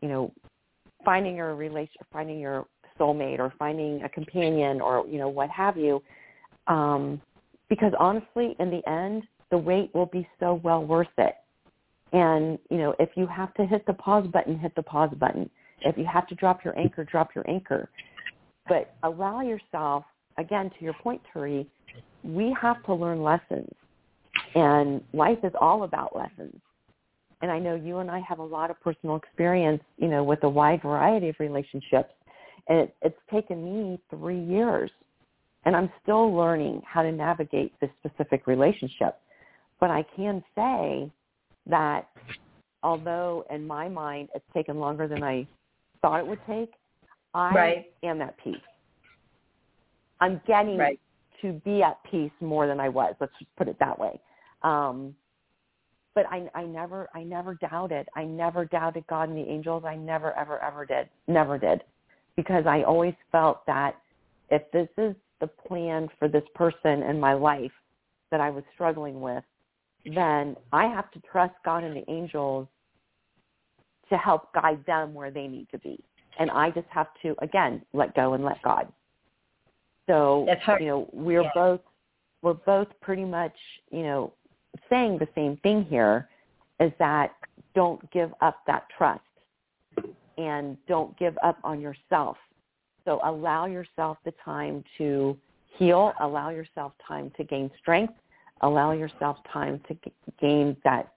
you 0.00 0.08
know, 0.08 0.32
finding 1.04 1.36
your 1.36 1.54
relation, 1.54 2.00
finding 2.12 2.38
your 2.38 2.66
soulmate 2.98 3.38
or 3.38 3.52
finding 3.58 4.02
a 4.02 4.08
companion 4.08 4.80
or, 4.80 5.06
you 5.06 5.18
know, 5.18 5.28
what 5.28 5.50
have 5.50 5.76
you. 5.76 6.02
Um, 6.66 7.20
because 7.68 7.92
honestly, 7.98 8.56
in 8.58 8.70
the 8.70 8.86
end, 8.88 9.22
the 9.50 9.58
wait 9.58 9.94
will 9.94 10.06
be 10.06 10.28
so 10.38 10.60
well 10.62 10.84
worth 10.84 11.08
it. 11.18 11.34
And, 12.12 12.58
you 12.70 12.78
know, 12.78 12.94
if 12.98 13.10
you 13.14 13.26
have 13.26 13.54
to 13.54 13.64
hit 13.64 13.86
the 13.86 13.92
pause 13.92 14.26
button, 14.26 14.58
hit 14.58 14.74
the 14.74 14.82
pause 14.82 15.14
button. 15.18 15.48
If 15.82 15.96
you 15.96 16.04
have 16.04 16.26
to 16.28 16.34
drop 16.34 16.64
your 16.64 16.78
anchor, 16.78 17.04
drop 17.04 17.34
your 17.34 17.48
anchor. 17.48 17.88
But 18.68 18.94
allow 19.02 19.40
yourself, 19.42 20.04
again, 20.40 20.70
to 20.78 20.84
your 20.84 20.94
point, 20.94 21.20
Turi, 21.34 21.66
we 22.22 22.54
have 22.60 22.82
to 22.84 22.94
learn 22.94 23.22
lessons. 23.22 23.70
And 24.54 25.02
life 25.12 25.38
is 25.44 25.52
all 25.60 25.84
about 25.84 26.16
lessons. 26.16 26.60
And 27.42 27.50
I 27.50 27.58
know 27.58 27.74
you 27.74 27.98
and 27.98 28.10
I 28.10 28.20
have 28.28 28.38
a 28.38 28.44
lot 28.44 28.70
of 28.70 28.80
personal 28.80 29.16
experience, 29.16 29.82
you 29.96 30.08
know, 30.08 30.22
with 30.22 30.42
a 30.44 30.48
wide 30.48 30.82
variety 30.82 31.28
of 31.28 31.36
relationships. 31.38 32.12
And 32.68 32.80
it, 32.80 32.96
it's 33.02 33.18
taken 33.32 33.64
me 33.64 34.00
three 34.10 34.40
years. 34.40 34.90
And 35.64 35.76
I'm 35.76 35.90
still 36.02 36.34
learning 36.34 36.82
how 36.86 37.02
to 37.02 37.12
navigate 37.12 37.72
this 37.80 37.90
specific 37.98 38.46
relationship. 38.46 39.18
But 39.78 39.90
I 39.90 40.04
can 40.16 40.42
say 40.54 41.10
that 41.66 42.08
although 42.82 43.44
in 43.50 43.66
my 43.66 43.88
mind 43.88 44.28
it's 44.34 44.44
taken 44.54 44.78
longer 44.78 45.06
than 45.06 45.22
I 45.22 45.46
thought 46.02 46.20
it 46.20 46.26
would 46.26 46.40
take, 46.46 46.72
I 47.34 47.54
right. 47.54 47.92
am 48.02 48.20
at 48.22 48.36
peace. 48.42 48.56
I'm 50.20 50.40
getting 50.46 50.76
right. 50.76 51.00
to 51.42 51.52
be 51.64 51.82
at 51.82 51.98
peace 52.10 52.32
more 52.40 52.66
than 52.66 52.80
I 52.80 52.88
was. 52.88 53.14
Let's 53.20 53.32
just 53.38 53.54
put 53.56 53.68
it 53.68 53.78
that 53.80 53.98
way. 53.98 54.20
Um, 54.62 55.14
but 56.14 56.26
I, 56.30 56.48
I 56.54 56.64
never, 56.64 57.08
I 57.14 57.22
never 57.22 57.54
doubted. 57.54 58.08
I 58.16 58.24
never 58.24 58.64
doubted 58.64 59.06
God 59.06 59.28
and 59.28 59.38
the 59.38 59.48
angels. 59.48 59.84
I 59.86 59.96
never, 59.96 60.36
ever, 60.36 60.62
ever 60.62 60.84
did. 60.84 61.08
Never 61.28 61.56
did, 61.56 61.82
because 62.36 62.66
I 62.66 62.82
always 62.82 63.14
felt 63.30 63.64
that 63.66 63.96
if 64.50 64.62
this 64.72 64.88
is 64.98 65.14
the 65.40 65.46
plan 65.46 66.08
for 66.18 66.28
this 66.28 66.42
person 66.54 67.02
in 67.04 67.18
my 67.18 67.32
life 67.32 67.72
that 68.30 68.40
I 68.40 68.50
was 68.50 68.64
struggling 68.74 69.20
with, 69.20 69.44
then 70.04 70.56
I 70.72 70.86
have 70.86 71.10
to 71.12 71.20
trust 71.30 71.54
God 71.64 71.84
and 71.84 71.96
the 71.96 72.10
angels 72.10 72.66
to 74.08 74.16
help 74.16 74.52
guide 74.52 74.84
them 74.86 75.14
where 75.14 75.30
they 75.30 75.46
need 75.46 75.68
to 75.70 75.78
be. 75.78 76.02
And 76.38 76.50
I 76.50 76.70
just 76.70 76.88
have 76.90 77.08
to, 77.22 77.34
again, 77.40 77.82
let 77.92 78.14
go 78.14 78.34
and 78.34 78.44
let 78.44 78.60
God. 78.62 78.92
So, 80.10 80.44
you 80.80 80.86
know, 80.86 81.08
we're 81.12 81.42
yeah. 81.42 81.50
both, 81.54 81.80
we're 82.42 82.54
both 82.54 82.88
pretty 83.00 83.24
much, 83.24 83.54
you 83.92 84.02
know, 84.02 84.32
saying 84.88 85.18
the 85.18 85.28
same 85.36 85.56
thing 85.58 85.84
here 85.84 86.28
is 86.80 86.90
that 86.98 87.32
don't 87.76 88.10
give 88.10 88.32
up 88.40 88.56
that 88.66 88.86
trust 88.96 89.20
and 90.36 90.76
don't 90.88 91.16
give 91.16 91.38
up 91.44 91.58
on 91.62 91.80
yourself. 91.80 92.36
So 93.04 93.20
allow 93.22 93.66
yourself 93.66 94.18
the 94.24 94.32
time 94.44 94.82
to 94.98 95.38
heal, 95.78 96.12
allow 96.20 96.50
yourself 96.50 96.92
time 97.06 97.30
to 97.36 97.44
gain 97.44 97.70
strength, 97.80 98.14
allow 98.62 98.90
yourself 98.90 99.36
time 99.52 99.80
to 99.86 99.94
g- 99.94 100.12
gain 100.40 100.76
that 100.82 101.12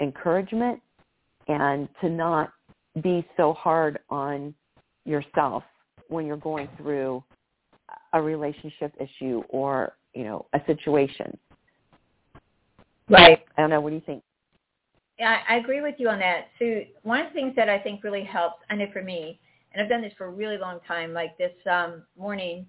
encouragement 0.00 0.80
and 1.46 1.88
to 2.00 2.08
not 2.08 2.52
be 3.00 3.24
so 3.36 3.52
hard 3.52 4.00
on 4.10 4.52
yourself 5.04 5.62
when 6.08 6.26
you're 6.26 6.36
going 6.36 6.68
through 6.76 7.22
a 8.14 8.22
relationship 8.22 8.94
issue 8.98 9.42
or, 9.50 9.96
you 10.14 10.24
know, 10.24 10.46
a 10.54 10.60
situation. 10.66 11.36
Right. 13.10 13.40
I 13.56 13.60
don't 13.60 13.70
know. 13.70 13.80
What 13.80 13.90
do 13.90 13.96
you 13.96 14.02
think? 14.06 14.22
Yeah, 15.18 15.38
I 15.48 15.56
agree 15.56 15.82
with 15.82 15.96
you 15.98 16.08
on 16.08 16.18
that. 16.20 16.46
So 16.58 16.80
one 17.02 17.20
of 17.20 17.26
the 17.28 17.34
things 17.34 17.54
that 17.56 17.68
I 17.68 17.78
think 17.78 18.02
really 18.02 18.24
helps, 18.24 18.62
I 18.70 18.76
know 18.76 18.86
for 18.92 19.02
me, 19.02 19.38
and 19.72 19.82
I've 19.82 19.88
done 19.88 20.00
this 20.00 20.12
for 20.16 20.26
a 20.26 20.30
really 20.30 20.56
long 20.56 20.78
time, 20.86 21.12
like 21.12 21.36
this 21.36 21.52
um, 21.70 22.02
morning, 22.18 22.66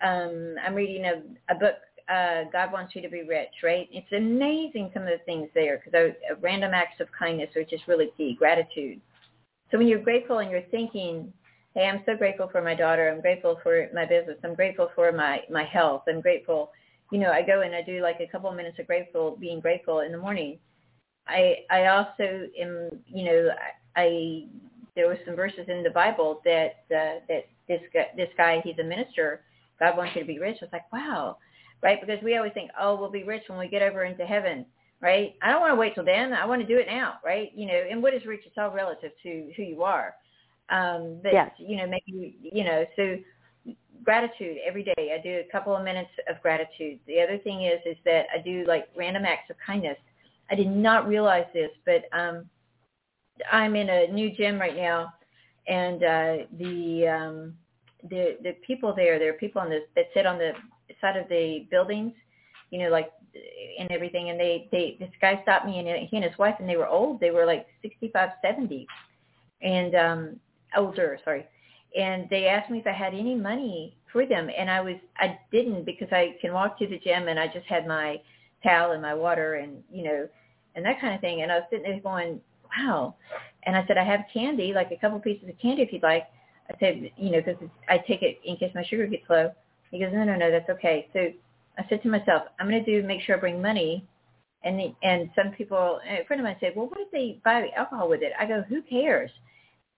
um, 0.00 0.54
I'm 0.64 0.74
reading 0.74 1.04
a, 1.04 1.22
a 1.52 1.56
book, 1.56 1.74
uh, 2.08 2.44
God 2.52 2.72
Wants 2.72 2.94
You 2.94 3.02
to 3.02 3.08
Be 3.08 3.22
Rich, 3.22 3.62
right? 3.62 3.88
It's 3.92 4.10
amazing 4.12 4.90
some 4.94 5.02
of 5.02 5.08
the 5.08 5.24
things 5.26 5.48
there 5.54 5.82
because 5.84 6.12
random 6.40 6.72
acts 6.74 7.00
of 7.00 7.08
kindness 7.16 7.50
are 7.56 7.64
just 7.64 7.86
really 7.86 8.10
key, 8.16 8.36
gratitude. 8.38 9.00
So 9.70 9.78
when 9.78 9.86
you're 9.86 10.00
grateful 10.00 10.38
and 10.38 10.50
you're 10.50 10.62
thinking, 10.70 11.32
hey, 11.74 11.86
I'm 11.86 12.02
so 12.06 12.16
grateful 12.16 12.48
for 12.50 12.62
my 12.62 12.74
daughter. 12.74 13.10
I'm 13.10 13.20
grateful 13.20 13.58
for 13.62 13.88
my 13.94 14.06
business. 14.06 14.38
I'm 14.44 14.54
grateful 14.54 14.90
for 14.94 15.12
my, 15.12 15.40
my 15.50 15.64
health. 15.64 16.02
I'm 16.08 16.20
grateful 16.20 16.70
you 17.10 17.18
know, 17.18 17.30
I 17.32 17.42
go 17.42 17.62
and 17.62 17.74
I 17.74 17.82
do 17.82 18.00
like 18.02 18.20
a 18.20 18.26
couple 18.30 18.50
of 18.50 18.56
minutes 18.56 18.78
of 18.78 18.86
grateful, 18.86 19.36
being 19.38 19.60
grateful 19.60 20.00
in 20.00 20.12
the 20.12 20.18
morning. 20.18 20.58
I 21.26 21.56
I 21.70 21.86
also 21.86 22.48
am, 22.60 22.90
you 23.06 23.24
know, 23.24 23.48
I, 23.96 24.00
I 24.02 24.46
there 24.96 25.06
were 25.08 25.18
some 25.26 25.36
verses 25.36 25.66
in 25.68 25.82
the 25.82 25.90
Bible 25.90 26.40
that 26.44 26.84
uh, 26.90 27.20
that 27.28 27.46
this 27.68 27.80
guy, 27.92 28.06
this 28.16 28.30
guy, 28.36 28.60
he's 28.64 28.78
a 28.80 28.84
minister. 28.84 29.42
God 29.78 29.96
wants 29.96 30.14
you 30.14 30.22
to 30.22 30.26
be 30.26 30.38
rich. 30.38 30.58
I 30.60 30.64
was 30.66 30.72
like, 30.72 30.92
wow, 30.92 31.38
right? 31.82 32.00
Because 32.00 32.22
we 32.22 32.36
always 32.36 32.52
think, 32.52 32.70
oh, 32.80 32.96
we'll 32.96 33.10
be 33.10 33.24
rich 33.24 33.44
when 33.48 33.58
we 33.58 33.68
get 33.68 33.82
over 33.82 34.04
into 34.04 34.26
heaven, 34.26 34.66
right? 35.00 35.34
I 35.42 35.50
don't 35.50 35.60
want 35.60 35.72
to 35.72 35.76
wait 35.76 35.94
till 35.94 36.04
then. 36.04 36.32
I 36.32 36.46
want 36.46 36.60
to 36.62 36.66
do 36.66 36.78
it 36.78 36.86
now, 36.86 37.14
right? 37.24 37.50
You 37.54 37.66
know, 37.66 37.82
and 37.90 38.02
what 38.02 38.14
is 38.14 38.26
rich? 38.26 38.42
It's 38.46 38.56
all 38.58 38.70
relative 38.72 39.12
to 39.22 39.50
who 39.56 39.62
you 39.62 39.82
are. 39.82 40.14
Um, 40.70 41.20
but 41.22 41.32
yes. 41.32 41.50
you 41.58 41.76
know, 41.76 41.86
maybe 41.86 42.36
you 42.40 42.64
know, 42.64 42.84
so 42.96 43.16
gratitude 44.04 44.56
every 44.66 44.82
day. 44.82 45.16
I 45.18 45.22
do 45.22 45.42
a 45.46 45.52
couple 45.52 45.76
of 45.76 45.84
minutes 45.84 46.10
of 46.28 46.40
gratitude. 46.42 46.98
The 47.06 47.20
other 47.20 47.38
thing 47.38 47.64
is 47.64 47.80
is 47.84 47.96
that 48.04 48.26
I 48.34 48.40
do 48.40 48.64
like 48.66 48.88
random 48.96 49.24
acts 49.24 49.50
of 49.50 49.56
kindness. 49.64 49.96
I 50.50 50.54
did 50.54 50.68
not 50.68 51.06
realize 51.06 51.46
this, 51.52 51.70
but 51.84 52.04
um, 52.16 52.46
I'm 53.50 53.76
in 53.76 53.88
a 53.88 54.08
new 54.08 54.30
gym 54.30 54.58
right 54.58 54.76
now, 54.76 55.12
and 55.68 56.02
uh, 56.02 56.36
the 56.58 57.08
um, 57.08 57.54
the 58.08 58.36
the 58.42 58.56
people 58.66 58.94
there, 58.94 59.18
there 59.18 59.30
are 59.30 59.38
people 59.38 59.60
on 59.60 59.70
the 59.70 59.80
that 59.96 60.06
sit 60.14 60.26
on 60.26 60.38
the 60.38 60.52
side 61.00 61.16
of 61.16 61.28
the 61.28 61.66
buildings, 61.70 62.12
you 62.70 62.78
know, 62.78 62.90
like 62.90 63.10
and 63.78 63.90
everything. 63.90 64.30
And 64.30 64.38
they 64.38 64.68
they 64.72 64.96
this 64.98 65.10
guy 65.20 65.40
stopped 65.42 65.66
me 65.66 65.78
and 65.78 66.08
he 66.08 66.16
and 66.16 66.24
his 66.24 66.36
wife, 66.38 66.56
and 66.58 66.68
they 66.68 66.76
were 66.76 66.88
old. 66.88 67.20
They 67.20 67.30
were 67.30 67.46
like 67.46 67.66
sixty 67.82 68.08
five, 68.12 68.30
seventy, 68.42 68.86
and 69.62 69.94
um, 69.94 70.40
older. 70.76 71.18
Sorry 71.24 71.46
and 71.96 72.28
they 72.30 72.46
asked 72.46 72.70
me 72.70 72.78
if 72.78 72.86
I 72.86 72.92
had 72.92 73.14
any 73.14 73.34
money 73.34 73.96
for 74.12 74.26
them, 74.26 74.48
and 74.56 74.70
I 74.70 74.80
was 74.80 74.96
I 75.18 75.38
didn't 75.50 75.84
because 75.84 76.08
I 76.12 76.36
can 76.40 76.52
walk 76.52 76.78
to 76.78 76.86
the 76.86 76.98
gym 76.98 77.28
and 77.28 77.38
I 77.38 77.46
just 77.48 77.66
had 77.66 77.86
my 77.86 78.20
towel 78.62 78.92
and 78.92 79.02
my 79.02 79.14
water 79.14 79.54
and 79.54 79.82
you 79.90 80.04
know 80.04 80.28
and 80.76 80.84
that 80.84 81.00
kind 81.00 81.14
of 81.14 81.20
thing, 81.20 81.42
and 81.42 81.50
I 81.50 81.56
was 81.56 81.64
sitting 81.70 81.84
there 81.84 82.00
going, 82.00 82.40
wow, 82.78 83.16
and 83.64 83.76
I 83.76 83.84
said 83.86 83.98
I 83.98 84.04
have 84.04 84.20
candy, 84.32 84.72
like 84.72 84.92
a 84.92 84.96
couple 84.96 85.18
pieces 85.18 85.48
of 85.48 85.58
candy 85.58 85.82
if 85.82 85.92
you'd 85.92 86.02
like. 86.02 86.24
I 86.70 86.78
said, 86.78 87.10
you 87.16 87.30
know, 87.32 87.40
because 87.44 87.60
I 87.88 87.98
take 87.98 88.22
it 88.22 88.38
in 88.44 88.56
case 88.56 88.70
my 88.72 88.84
sugar 88.84 89.08
gets 89.08 89.28
low. 89.28 89.50
He 89.90 89.98
goes, 89.98 90.12
no, 90.12 90.22
no, 90.22 90.36
no, 90.36 90.52
that's 90.52 90.70
okay. 90.70 91.08
So 91.12 91.32
I 91.76 91.84
said 91.88 92.00
to 92.04 92.08
myself, 92.08 92.42
I'm 92.60 92.68
going 92.70 92.84
to 92.84 93.00
do 93.00 93.04
make 93.04 93.22
sure 93.22 93.36
I 93.36 93.40
bring 93.40 93.60
money. 93.60 94.06
And 94.62 94.78
the, 94.78 94.94
and 95.02 95.28
some 95.34 95.50
people, 95.50 95.98
a 96.08 96.24
friend 96.26 96.40
of 96.40 96.44
mine 96.44 96.54
said, 96.60 96.74
well, 96.76 96.86
what 96.86 97.00
if 97.00 97.10
they 97.10 97.40
buy 97.44 97.70
alcohol 97.76 98.08
with 98.08 98.22
it? 98.22 98.30
I 98.38 98.46
go, 98.46 98.62
who 98.68 98.82
cares 98.82 99.32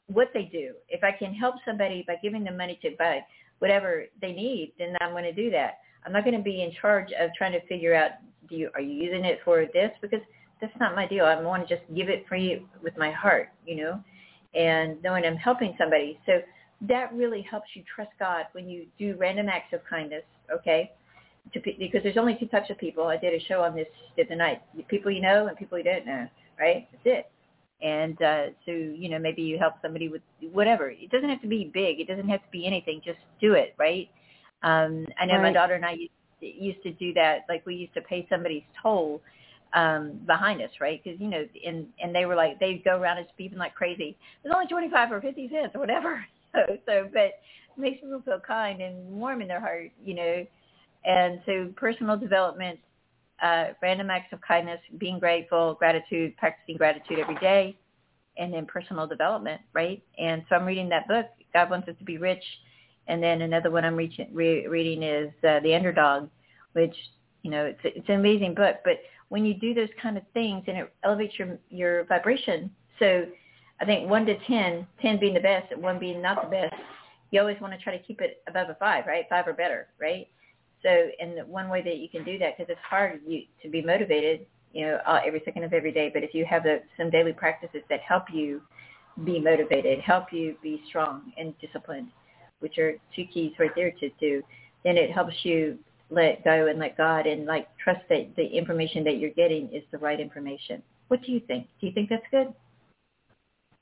what 0.09 0.29
they 0.35 0.45
do? 0.45 0.75
If 0.89 1.05
I 1.05 1.13
can 1.13 1.35
help 1.35 1.57
somebody 1.65 2.05
by 2.07 2.17
giving 2.23 2.45
them 2.45 2.57
money 2.57 2.79
to 2.83 2.91
buy 2.99 3.25
whatever 3.59 4.05
they 4.21 4.33
need, 4.33 4.73
then 4.79 4.97
I'm 5.01 5.13
going 5.13 5.25
to 5.25 5.33
do 5.33 5.51
that. 5.51 5.79
I'm 6.05 6.13
not 6.13 6.25
going 6.25 6.37
to 6.37 6.43
be 6.43 6.63
in 6.63 6.73
charge 6.81 7.09
of 7.19 7.31
trying 7.37 7.53
to 7.53 7.65
figure 7.67 7.95
out, 7.95 8.11
do 8.49 8.57
you, 8.57 8.71
are 8.75 8.81
you 8.81 8.93
using 8.93 9.25
it 9.25 9.41
for 9.45 9.65
this? 9.73 9.91
Because 10.01 10.21
that's 10.61 10.73
not 10.81 10.95
my 10.95 11.07
deal. 11.07 11.25
I 11.25 11.41
want 11.41 11.67
to 11.67 11.77
just 11.77 11.87
give 11.95 12.09
it 12.09 12.25
free 12.29 12.67
with 12.83 12.97
my 12.97 13.11
heart, 13.11 13.51
you 13.67 13.77
know, 13.77 14.03
and 14.55 15.03
knowing 15.03 15.25
I'm 15.25 15.37
helping 15.37 15.75
somebody. 15.79 16.19
So 16.27 16.41
that 16.89 17.13
really 17.15 17.43
helps 17.43 17.69
you 17.75 17.83
trust 17.95 18.11
God 18.19 18.47
when 18.53 18.69
you 18.69 18.87
do 18.99 19.17
random 19.19 19.49
acts 19.49 19.73
of 19.73 19.81
kindness, 19.89 20.25
okay? 20.53 20.93
To, 21.53 21.61
because 21.61 22.03
there's 22.03 22.17
only 22.17 22.37
two 22.39 22.47
types 22.47 22.71
of 22.71 22.79
people. 22.79 23.07
I 23.07 23.17
did 23.17 23.35
a 23.35 23.45
show 23.47 23.63
on 23.63 23.75
this 23.75 23.89
the 24.17 24.25
other 24.25 24.37
night. 24.37 24.63
People 24.89 25.11
you 25.11 25.21
know 25.21 25.47
and 25.47 25.57
people 25.57 25.79
you 25.79 25.85
don't 25.85 26.07
know, 26.07 26.29
right? 26.59 26.89
That's 26.93 27.03
it. 27.05 27.32
And 27.83 28.21
uh, 28.23 28.47
so, 28.65 28.71
you 28.73 29.09
know, 29.09 29.19
maybe 29.19 29.43
you 29.43 29.59
help 29.59 29.75
somebody 29.83 30.09
with 30.09 30.23
whatever. 30.53 30.91
It 30.91 31.11
doesn't 31.11 31.29
have 31.29 31.43
to 31.43 31.49
be 31.49 31.71
big. 31.73 32.01
It 32.01 32.07
doesn't 32.07 32.29
have 32.29 32.41
to 32.41 32.51
be 32.53 32.67
anything. 32.67 33.01
Just 33.05 33.19
do 33.41 33.55
it, 33.55 33.75
right? 33.79 34.09
Um, 34.63 35.07
I 35.21 35.27
know 35.27 35.35
right. 35.35 35.43
my 35.43 35.53
daughter 35.53 35.75
and 35.75 35.85
I 35.85 35.93
used, 35.93 36.13
used 36.41 36.83
to 36.85 36.93
do 36.93 37.13
that. 37.15 37.41
Like 37.49 37.67
we 37.67 37.75
used 37.75 37.95
to 37.95 38.01
pay 38.01 38.27
somebody's 38.31 38.63
toll 38.83 39.21
um 39.75 40.21
behind 40.27 40.61
us, 40.61 40.71
right? 40.81 41.03
Because 41.03 41.19
you 41.19 41.29
know, 41.29 41.45
and 41.67 41.87
and 42.03 42.15
they 42.15 42.27
were 42.27 42.35
like 42.35 42.61
they'd 42.61 42.85
go 42.85 43.01
around 43.01 43.19
and 43.19 43.27
beeping 43.41 43.57
like 43.57 43.75
crazy. 43.75 44.17
There's 44.43 44.55
only 44.55 44.67
twenty 44.67 44.91
five 44.91 45.11
or 45.11 45.21
fifty 45.21 45.49
cents 45.49 45.75
or 45.75 45.81
whatever. 45.81 46.25
So 46.53 46.77
so, 46.85 47.09
but 47.11 47.23
it 47.23 47.79
makes 47.79 48.03
people 48.03 48.21
feel 48.27 48.39
kind 48.39 48.83
and 48.83 49.09
warm 49.09 49.41
in 49.41 49.49
their 49.49 49.59
heart, 49.59 49.91
you 50.05 50.13
know. 50.13 50.47
And 51.07 51.41
so, 51.47 51.73
personal 51.77 52.19
development, 52.19 52.79
uh, 53.43 53.67
random 53.83 54.11
acts 54.11 54.33
of 54.33 54.41
kindness, 54.41 54.81
being 54.99 55.19
grateful, 55.19 55.75
gratitude, 55.75 56.37
practicing 56.37 56.77
gratitude 56.77 57.19
every 57.19 57.35
day, 57.37 57.77
and 58.39 58.53
then 58.53 58.67
personal 58.67 59.07
development, 59.07 59.61
right? 59.73 60.03
And 60.19 60.45
so, 60.49 60.57
I'm 60.57 60.65
reading 60.65 60.89
that 60.91 61.09
book. 61.09 61.27
God 61.53 61.71
wants 61.71 61.89
us 61.89 61.95
to 61.99 62.05
be 62.05 62.19
rich. 62.19 62.45
And 63.09 63.23
then 63.23 63.43
another 63.43 63.71
one 63.71 63.85
I'm 63.85 63.97
reaching, 63.97 64.29
re- 64.33 64.67
reading 64.69 65.03
is 65.03 65.33
uh, 65.47 65.61
The 65.61 65.75
Underdog, 65.75 66.29
which 66.73 66.95
you 67.43 67.51
know 67.51 67.65
it's 67.65 67.81
it's 67.83 68.09
an 68.09 68.15
amazing 68.15 68.55
book. 68.55 68.77
But 68.85 69.01
when 69.29 69.45
you 69.47 69.55
do 69.55 69.73
those 69.73 69.89
kind 70.01 70.19
of 70.19 70.23
things 70.35 70.63
and 70.69 70.77
it 70.77 70.93
elevates 71.05 71.39
your 71.39 71.59
your 71.71 72.05
vibration. 72.05 72.71
So 72.99 73.27
I 73.81 73.85
think 73.85 74.09
one 74.09 74.27
to 74.27 74.39
ten, 74.47 74.87
ten 75.01 75.19
being 75.19 75.35
the 75.35 75.41
best 75.41 75.73
and 75.73 75.83
one 75.83 75.99
being 75.99 76.23
not 76.23 76.45
the 76.45 76.51
best, 76.51 76.75
you 77.31 77.41
always 77.41 77.61
want 77.61 77.73
to 77.73 77.81
try 77.81 77.97
to 77.97 78.05
keep 78.05 78.21
it 78.21 78.43
above 78.47 78.69
a 78.69 78.75
five, 78.75 79.07
right? 79.07 79.25
Five 79.29 79.49
or 79.49 79.55
better, 79.55 79.89
right? 80.01 80.29
So, 80.83 81.09
and 81.21 81.47
one 81.49 81.69
way 81.69 81.83
that 81.83 81.99
you 81.99 82.09
can 82.09 82.25
do 82.25 82.39
that, 82.39 82.57
because 82.57 82.71
it's 82.71 82.81
hard 82.89 83.21
you, 83.27 83.43
to 83.63 83.69
be 83.69 83.83
motivated, 83.83 84.47
you 84.73 84.87
know, 84.87 84.99
uh, 85.07 85.21
every 85.25 85.43
second 85.45 85.65
of 85.65 85.73
every 85.73 85.93
day. 85.93 86.11
But 86.13 86.25
if 86.25 86.35
you 86.35 86.45
have 86.45 86.65
the, 86.65 86.81
some 86.97 87.11
daily 87.11 87.33
practices 87.33 87.83
that 87.89 88.01
help 88.01 88.25
you 88.33 88.63
be 89.25 89.39
motivated, 89.39 90.01
help 90.01 90.33
you 90.33 90.57
be 90.63 90.83
strong 90.89 91.33
and 91.37 91.55
disciplined, 91.61 92.09
which 92.61 92.79
are 92.79 92.95
two 93.15 93.25
keys 93.33 93.53
right 93.59 93.71
there 93.77 93.93
to 94.01 94.11
do, 94.19 94.43
then 94.85 94.97
it 94.97 95.13
helps 95.13 95.35
you 95.45 95.79
let 96.11 96.43
go 96.45 96.67
and 96.67 96.79
let 96.79 96.97
God 96.97 97.27
and 97.27 97.47
like 97.47 97.69
trust 97.83 98.01
that 98.09 98.35
the 98.37 98.45
information 98.45 99.05
that 99.05 99.19
you're 99.19 99.31
getting 99.31 99.73
is 99.73 99.83
the 99.93 99.99
right 99.99 100.21
information. 100.21 100.83
What 101.09 101.23
do 101.23 101.33
you 101.33 101.41
think? 101.41 101.67
Do 101.81 101.87
you 101.87 101.93
think 101.93 102.09
that's 102.09 102.27
good? 102.31 102.53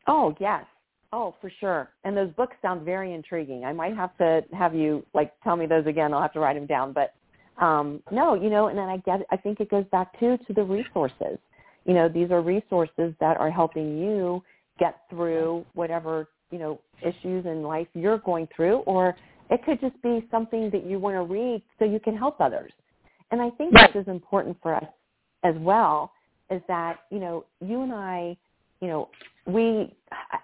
Oh, 0.07 0.35
yes. 0.41 0.65
Oh, 1.13 1.35
for 1.41 1.51
sure. 1.61 1.91
And 2.05 2.17
those 2.17 2.31
books 2.33 2.57
sound 2.63 2.83
very 2.83 3.15
intriguing. 3.15 3.65
I 3.65 3.73
might 3.73 3.97
have 3.97 4.17
to 4.19 4.43
have 4.57 4.75
you 4.75 5.05
like 5.13 5.33
tell 5.43 5.57
me 5.57 5.67
those 5.67 5.87
again. 5.87 6.15
I'll 6.15 6.23
have 6.23 6.33
to 6.35 6.41
write 6.41 6.55
them 6.55 6.67
down. 6.67 6.93
But 6.93 7.15
um, 7.63 8.03
no, 8.11 8.35
you 8.35 8.49
know, 8.49 8.69
and 8.69 8.79
then 8.79 8.89
I 8.89 8.99
get. 8.99 9.21
I 9.31 9.37
think 9.37 9.61
it 9.61 9.71
goes 9.71 9.85
back 9.91 10.19
to 10.21 10.39
to 10.39 10.53
the 10.53 10.63
resources. 10.63 11.39
You 11.85 11.95
know, 11.95 12.09
these 12.09 12.31
are 12.31 12.41
resources 12.43 13.15
that 13.21 13.39
are 13.39 13.51
helping 13.51 13.99
you 13.99 14.43
get 14.79 15.01
through 15.11 15.65
whatever 15.75 16.29
you 16.51 16.59
know 16.59 16.81
issues 17.03 17.45
in 17.45 17.63
life 17.63 17.89
you're 17.95 18.19
going 18.19 18.47
through, 18.55 18.79
or 18.81 19.17
it 19.51 19.65
could 19.65 19.81
just 19.81 20.01
be 20.03 20.27
something 20.31 20.71
that 20.71 20.87
you 20.87 20.99
want 20.99 21.17
to 21.17 21.23
read 21.23 21.63
so 21.79 21.85
you 21.85 21.99
can 21.99 22.17
help 22.17 22.41
others. 22.41 22.73
And 23.33 23.43
I 23.43 23.51
think 23.51 23.75
right. 23.75 23.93
this 23.93 24.03
is 24.03 24.09
important 24.09 24.57
for 24.63 24.75
us 24.75 24.85
as 25.45 25.55
well, 25.59 26.13
is 26.51 26.63
that, 26.69 27.01
you 27.11 27.19
know, 27.19 27.45
you 27.61 27.83
and 27.83 27.93
I, 27.93 28.37
you 28.81 28.89
know, 28.89 29.09
we, 29.47 29.95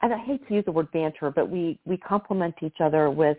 and 0.03 0.13
I 0.13 0.19
hate 0.19 0.47
to 0.49 0.55
use 0.55 0.65
the 0.65 0.73
word 0.73 0.91
banter, 0.93 1.31
but 1.31 1.49
we, 1.49 1.79
we 1.85 1.97
complement 1.97 2.55
each 2.63 2.81
other 2.81 3.11
with 3.11 3.39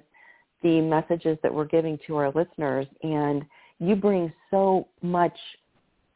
the 0.63 0.81
messages 0.81 1.37
that 1.43 1.53
we're 1.53 1.65
giving 1.65 1.99
to 2.07 2.15
our 2.15 2.31
listeners. 2.31 2.87
And 3.03 3.45
you 3.79 3.95
bring 3.95 4.31
so 4.49 4.87
much 5.01 5.37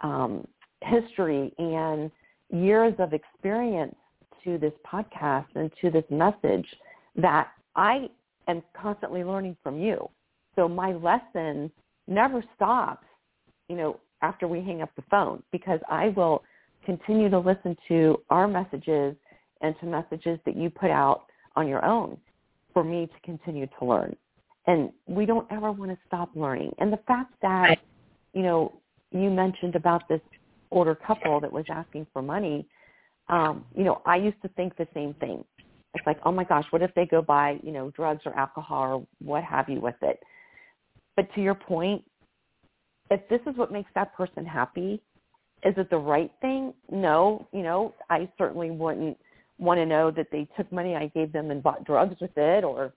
um, 0.01 0.47
history 0.81 1.53
and 1.57 2.11
years 2.51 2.93
of 2.99 3.13
experience 3.13 3.95
to 4.43 4.57
this 4.57 4.73
podcast 4.91 5.45
and 5.55 5.71
to 5.81 5.91
this 5.91 6.03
message 6.09 6.65
that 7.15 7.49
I 7.75 8.09
am 8.47 8.63
constantly 8.79 9.23
learning 9.23 9.57
from 9.61 9.79
you. 9.79 10.09
So 10.55 10.67
my 10.67 10.93
lesson 10.93 11.71
never 12.07 12.43
stops, 12.55 13.05
you 13.69 13.75
know, 13.75 13.99
after 14.21 14.47
we 14.47 14.61
hang 14.61 14.81
up 14.81 14.89
the 14.95 15.03
phone 15.09 15.41
because 15.51 15.79
I 15.89 16.09
will 16.09 16.43
continue 16.85 17.29
to 17.29 17.39
listen 17.39 17.75
to 17.87 18.21
our 18.29 18.47
messages 18.47 19.15
and 19.61 19.75
to 19.79 19.85
messages 19.85 20.39
that 20.45 20.55
you 20.55 20.69
put 20.69 20.89
out 20.89 21.25
on 21.55 21.67
your 21.67 21.83
own 21.85 22.17
for 22.73 22.83
me 22.83 23.07
to 23.07 23.19
continue 23.23 23.67
to 23.79 23.85
learn. 23.85 24.15
And 24.67 24.91
we 25.07 25.25
don't 25.25 25.47
ever 25.51 25.71
want 25.71 25.91
to 25.91 25.97
stop 26.07 26.29
learning. 26.35 26.71
And 26.79 26.93
the 26.93 26.99
fact 27.07 27.33
that, 27.41 27.79
you 28.33 28.43
know, 28.43 28.79
you 29.11 29.29
mentioned 29.29 29.75
about 29.75 30.07
this 30.07 30.21
older 30.71 30.95
couple 30.95 31.39
that 31.41 31.51
was 31.51 31.65
asking 31.69 32.07
for 32.13 32.21
money, 32.21 32.67
um, 33.29 33.65
you 33.75 33.83
know, 33.83 34.01
I 34.05 34.17
used 34.17 34.41
to 34.43 34.47
think 34.49 34.75
the 34.77 34.87
same 34.93 35.13
thing. 35.15 35.43
It's 35.93 36.05
like, 36.05 36.19
oh 36.23 36.31
my 36.31 36.43
gosh, 36.43 36.65
what 36.69 36.81
if 36.81 36.93
they 36.95 37.05
go 37.05 37.21
buy, 37.21 37.59
you 37.63 37.71
know, 37.71 37.91
drugs 37.91 38.21
or 38.25 38.33
alcohol 38.37 38.83
or 38.83 39.07
what 39.19 39.43
have 39.43 39.67
you 39.67 39.81
with 39.81 39.95
it? 40.01 40.19
But 41.15 41.33
to 41.35 41.41
your 41.41 41.55
point, 41.55 42.03
if 43.09 43.27
this 43.27 43.41
is 43.45 43.57
what 43.57 43.71
makes 43.71 43.91
that 43.95 44.15
person 44.15 44.45
happy, 44.45 45.01
is 45.63 45.73
it 45.77 45.89
the 45.89 45.97
right 45.97 46.31
thing? 46.41 46.73
No, 46.91 47.47
you 47.51 47.63
know, 47.63 47.93
I 48.09 48.29
certainly 48.37 48.71
wouldn't 48.71 49.17
want 49.59 49.77
to 49.79 49.85
know 49.85 50.11
that 50.11 50.27
they 50.31 50.47
took 50.57 50.71
money 50.71 50.95
I 50.95 51.07
gave 51.07 51.31
them 51.31 51.51
and 51.51 51.61
bought 51.61 51.85
drugs 51.85 52.15
with 52.19 52.35
it 52.35 52.63
or, 52.63 52.93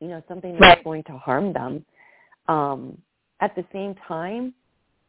you 0.00 0.08
know, 0.08 0.22
something 0.28 0.52
that's 0.52 0.60
right. 0.60 0.84
going 0.84 1.02
to 1.04 1.12
harm 1.12 1.52
them. 1.52 1.84
Um, 2.48 2.98
at 3.40 3.54
the 3.56 3.64
same 3.72 3.94
time, 4.06 4.54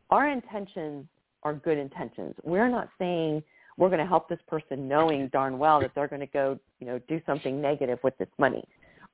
our 0.10 0.30
intentions 0.30 1.06
are 1.44 1.54
good 1.54 1.78
intentions. 1.78 2.34
We're 2.44 2.70
not 2.70 2.90
saying 2.98 3.44
we're 3.78 3.90
going 3.90 4.00
to 4.00 4.08
help 4.08 4.30
this 4.30 4.40
person 4.48 4.88
knowing 4.88 5.28
darn 5.30 5.58
well 5.58 5.80
that 5.82 5.92
they're 5.96 6.08
going 6.08 6.22
to 6.22 6.28
go, 6.28 6.60
you 6.80 6.88
know, 6.88 7.00
do 7.08 7.22
something 7.26 7.62
negative 7.62 8.00
with 8.04 8.18
this 8.18 8.30
money. 8.38 8.64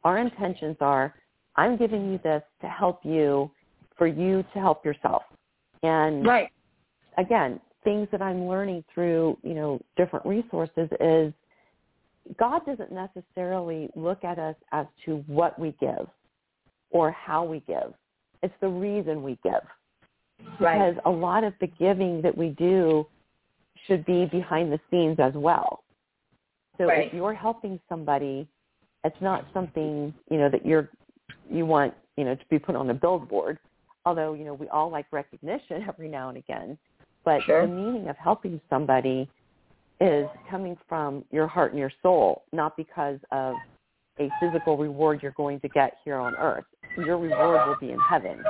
Our 0.03 0.17
intentions 0.17 0.77
are, 0.79 1.13
I'm 1.55 1.77
giving 1.77 2.11
you 2.11 2.19
this 2.23 2.43
to 2.61 2.67
help 2.67 3.01
you, 3.03 3.51
for 3.97 4.07
you 4.07 4.43
to 4.53 4.59
help 4.59 4.85
yourself. 4.85 5.23
And 5.83 6.25
right. 6.25 6.49
Again, 7.19 7.59
things 7.83 8.07
that 8.11 8.21
I'm 8.21 8.47
learning 8.47 8.83
through, 8.93 9.37
you 9.43 9.53
know, 9.53 9.79
different 9.97 10.25
resources 10.25 10.89
is 10.99 11.33
God 12.37 12.65
doesn't 12.65 12.91
necessarily 12.91 13.89
look 13.95 14.23
at 14.23 14.37
us 14.37 14.55
as 14.71 14.85
to 15.05 15.23
what 15.27 15.57
we 15.57 15.75
give 15.79 16.07
or 16.91 17.11
how 17.11 17.43
we 17.43 17.61
give. 17.61 17.93
It's 18.43 18.53
the 18.61 18.67
reason 18.67 19.23
we 19.23 19.37
give. 19.43 19.53
Right. 20.59 20.93
Because 20.93 21.01
a 21.05 21.09
lot 21.09 21.43
of 21.43 21.53
the 21.59 21.67
giving 21.67 22.21
that 22.21 22.37
we 22.37 22.49
do 22.49 23.05
should 23.87 24.05
be 24.05 24.25
behind 24.25 24.71
the 24.71 24.79
scenes 24.89 25.17
as 25.19 25.33
well. 25.33 25.83
So 26.77 26.85
right. 26.85 27.07
if 27.07 27.13
you're 27.13 27.33
helping 27.33 27.79
somebody, 27.89 28.47
it's 29.03 29.21
not 29.21 29.45
something, 29.53 30.13
you 30.29 30.37
know, 30.37 30.49
that 30.49 30.65
you're 30.65 30.89
you 31.49 31.65
want, 31.65 31.93
you 32.15 32.23
know, 32.23 32.35
to 32.35 32.45
be 32.49 32.59
put 32.59 32.75
on 32.75 32.89
a 32.89 32.93
billboard. 32.93 33.57
Although, 34.05 34.33
you 34.33 34.45
know, 34.45 34.53
we 34.53 34.67
all 34.69 34.89
like 34.89 35.05
recognition 35.11 35.85
every 35.87 36.07
now 36.07 36.29
and 36.29 36.37
again. 36.37 36.77
But 37.25 37.41
sure. 37.43 37.67
the 37.67 37.73
meaning 37.73 38.09
of 38.09 38.17
helping 38.17 38.59
somebody 38.69 39.29
is 40.01 40.27
coming 40.49 40.77
from 40.87 41.25
your 41.31 41.47
heart 41.47 41.71
and 41.71 41.79
your 41.79 41.91
soul, 42.01 42.43
not 42.53 42.77
because 42.77 43.19
of 43.31 43.55
a 44.19 44.29
physical 44.39 44.77
reward 44.77 45.21
you're 45.21 45.33
going 45.33 45.59
to 45.59 45.69
get 45.69 45.97
here 46.03 46.15
on 46.15 46.35
earth. 46.35 46.65
Your 46.97 47.17
reward 47.17 47.67
will 47.67 47.77
be 47.79 47.91
in 47.91 47.99
heaven. 47.99 48.41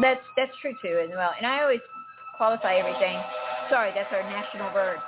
That's 0.00 0.20
that's 0.36 0.52
true 0.60 0.74
too, 0.82 1.00
as 1.02 1.10
well. 1.16 1.30
And 1.36 1.46
I 1.46 1.62
always 1.62 1.80
qualify 2.36 2.76
everything 2.76 3.18
Sorry, 3.70 3.92
that's 3.94 4.12
our 4.12 4.22
national 4.22 4.70
bird. 4.72 4.98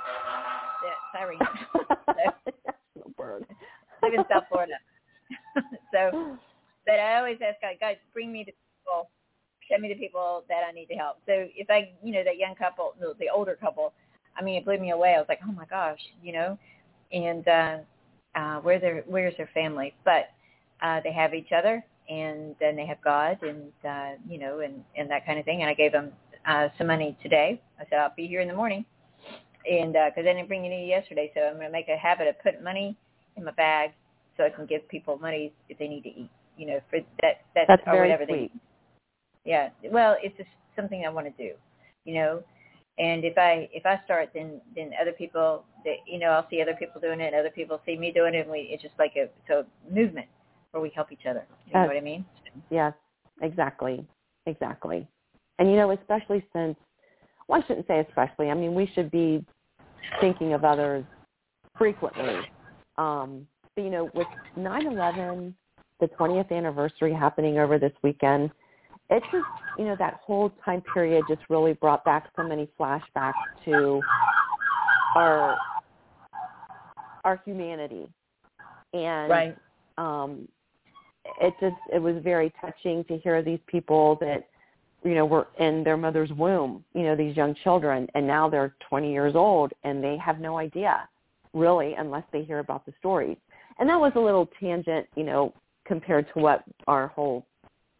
Sorry. 1.13 1.37
national 2.07 3.11
bird. 3.15 3.45
live 4.01 4.13
in 4.13 4.23
South 4.31 4.43
Florida. 4.49 4.73
so, 5.93 6.37
but 6.85 6.95
I 6.95 7.17
always 7.17 7.37
ask 7.45 7.61
God, 7.61 7.75
God, 7.79 7.97
bring 8.13 8.31
me 8.31 8.43
the 8.45 8.53
people, 8.53 9.09
send 9.69 9.81
me 9.81 9.89
the 9.89 9.95
people 9.95 10.43
that 10.49 10.63
I 10.67 10.71
need 10.71 10.87
to 10.87 10.95
help. 10.95 11.17
So 11.25 11.47
if 11.55 11.69
I, 11.69 11.91
you 12.03 12.13
know, 12.13 12.23
that 12.23 12.37
young 12.37 12.55
couple, 12.55 12.93
no, 12.99 13.13
the 13.19 13.29
older 13.29 13.55
couple, 13.55 13.93
I 14.37 14.43
mean, 14.43 14.55
it 14.55 14.65
blew 14.65 14.77
me 14.77 14.91
away. 14.91 15.15
I 15.15 15.19
was 15.19 15.27
like, 15.29 15.39
oh 15.47 15.51
my 15.51 15.65
gosh, 15.65 15.99
you 16.23 16.33
know, 16.33 16.57
and 17.11 17.47
uh, 17.47 17.77
uh, 18.35 18.59
where 18.59 18.79
their 18.79 19.03
where's 19.07 19.35
their 19.37 19.49
family, 19.53 19.93
but 20.05 20.29
uh, 20.81 21.01
they 21.03 21.11
have 21.11 21.33
each 21.33 21.51
other, 21.51 21.83
and 22.09 22.55
then 22.59 22.75
they 22.75 22.85
have 22.85 23.01
God, 23.03 23.41
and 23.41 23.71
uh, 23.87 24.11
you 24.27 24.37
know, 24.37 24.59
and 24.59 24.83
and 24.95 25.09
that 25.09 25.25
kind 25.25 25.39
of 25.39 25.45
thing. 25.45 25.61
And 25.61 25.69
I 25.69 25.73
gave 25.73 25.91
them 25.91 26.11
uh, 26.47 26.69
some 26.77 26.87
money 26.87 27.17
today. 27.21 27.61
I 27.79 27.85
said 27.89 27.99
I'll 27.99 28.13
be 28.15 28.27
here 28.27 28.41
in 28.41 28.47
the 28.47 28.53
morning, 28.53 28.85
and 29.69 29.93
because 29.93 30.25
uh, 30.25 30.29
I 30.29 30.33
didn't 30.33 30.47
bring 30.47 30.65
any 30.65 30.87
yesterday, 30.87 31.31
so 31.33 31.41
I'm 31.41 31.55
going 31.55 31.67
to 31.67 31.71
make 31.71 31.87
a 31.89 31.97
habit 31.97 32.27
of 32.27 32.39
putting 32.41 32.63
money 32.63 32.95
in 33.35 33.43
my 33.43 33.51
bag 33.51 33.91
so 34.35 34.43
I 34.43 34.49
can 34.49 34.65
give 34.65 34.87
people 34.87 35.17
money 35.17 35.51
if 35.69 35.77
they 35.79 35.87
need 35.87 36.03
to 36.03 36.09
eat. 36.09 36.29
You 36.57 36.67
know, 36.67 36.79
for 36.89 36.99
that 37.21 37.41
that's, 37.55 37.67
that's 37.67 37.81
or 37.87 38.01
whatever 38.01 38.25
sweet. 38.25 38.51
they. 38.53 38.59
Yeah, 39.47 39.69
well, 39.89 40.17
it's 40.21 40.35
just 40.35 40.49
something 40.75 41.05
I 41.05 41.09
want 41.09 41.25
to 41.25 41.43
do. 41.43 41.53
You 42.03 42.15
know, 42.15 42.43
and 42.99 43.23
if 43.23 43.37
I 43.37 43.69
if 43.71 43.85
I 43.85 43.99
start, 44.03 44.29
then 44.33 44.59
then 44.75 44.91
other 45.01 45.13
people, 45.13 45.63
that 45.85 45.95
you 46.05 46.19
know, 46.19 46.27
I'll 46.27 46.47
see 46.49 46.61
other 46.61 46.75
people 46.77 46.99
doing 46.99 47.21
it, 47.21 47.27
and 47.27 47.35
other 47.35 47.49
people 47.49 47.81
see 47.85 47.97
me 47.97 48.11
doing 48.11 48.35
it, 48.35 48.41
and 48.41 48.51
we 48.51 48.67
it's 48.71 48.83
just 48.83 48.95
like 48.99 49.13
a 49.15 49.29
so 49.47 49.65
movement 49.89 50.27
where 50.71 50.83
we 50.83 50.91
help 50.93 51.13
each 51.13 51.25
other. 51.29 51.45
You 51.65 51.73
know 51.73 51.87
what 51.87 51.95
I 51.95 52.01
mean? 52.01 52.25
Yes, 52.69 52.93
exactly, 53.41 54.05
exactly. 54.47 55.07
And 55.59 55.71
you 55.71 55.77
know, 55.77 55.91
especially 55.91 56.45
since, 56.53 56.75
I 57.51 57.61
shouldn't 57.67 57.87
say 57.87 58.01
especially. 58.01 58.49
I 58.49 58.53
mean, 58.53 58.75
we 58.75 58.91
should 58.93 59.09
be 59.09 59.45
thinking 60.19 60.51
of 60.53 60.65
others 60.65 61.05
frequently. 61.77 62.39
Um, 62.97 63.47
but 63.75 63.83
you 63.83 63.91
know, 63.91 64.11
with 64.13 64.27
9/11, 64.57 65.53
the 66.01 66.07
20th 66.19 66.51
anniversary 66.51 67.13
happening 67.13 67.59
over 67.59 67.79
this 67.79 67.93
weekend, 68.03 68.51
it 69.09 69.23
just 69.31 69.45
you 69.77 69.85
know 69.85 69.95
that 69.97 70.19
whole 70.25 70.51
time 70.63 70.81
period 70.93 71.23
just 71.27 71.41
really 71.49 71.73
brought 71.73 72.03
back 72.03 72.29
so 72.35 72.43
many 72.43 72.67
flashbacks 72.79 73.33
to 73.65 74.01
our 75.15 75.57
our 77.23 77.41
humanity 77.45 78.07
and 78.93 79.29
right. 79.29 79.57
um 79.97 80.47
it 81.41 81.53
just 81.59 81.75
it 81.93 81.99
was 81.99 82.15
very 82.23 82.51
touching 82.61 83.03
to 83.05 83.17
hear 83.19 83.41
these 83.41 83.59
people 83.67 84.17
that 84.19 84.47
you 85.03 85.15
know 85.15 85.25
were 85.25 85.47
in 85.59 85.83
their 85.83 85.97
mother's 85.97 86.31
womb 86.31 86.83
you 86.93 87.03
know 87.03 87.15
these 87.15 87.35
young 87.35 87.55
children 87.63 88.07
and 88.15 88.25
now 88.25 88.49
they're 88.49 88.75
20 88.89 89.11
years 89.11 89.35
old 89.35 89.71
and 89.83 90.03
they 90.03 90.17
have 90.17 90.39
no 90.39 90.57
idea 90.57 91.07
really 91.53 91.93
unless 91.97 92.23
they 92.31 92.43
hear 92.43 92.59
about 92.59 92.85
the 92.85 92.93
stories 92.99 93.37
and 93.79 93.89
that 93.89 93.99
was 93.99 94.11
a 94.15 94.19
little 94.19 94.49
tangent 94.59 95.07
you 95.15 95.23
know 95.23 95.53
compared 95.85 96.27
to 96.33 96.39
what 96.39 96.63
our 96.87 97.07
whole 97.07 97.45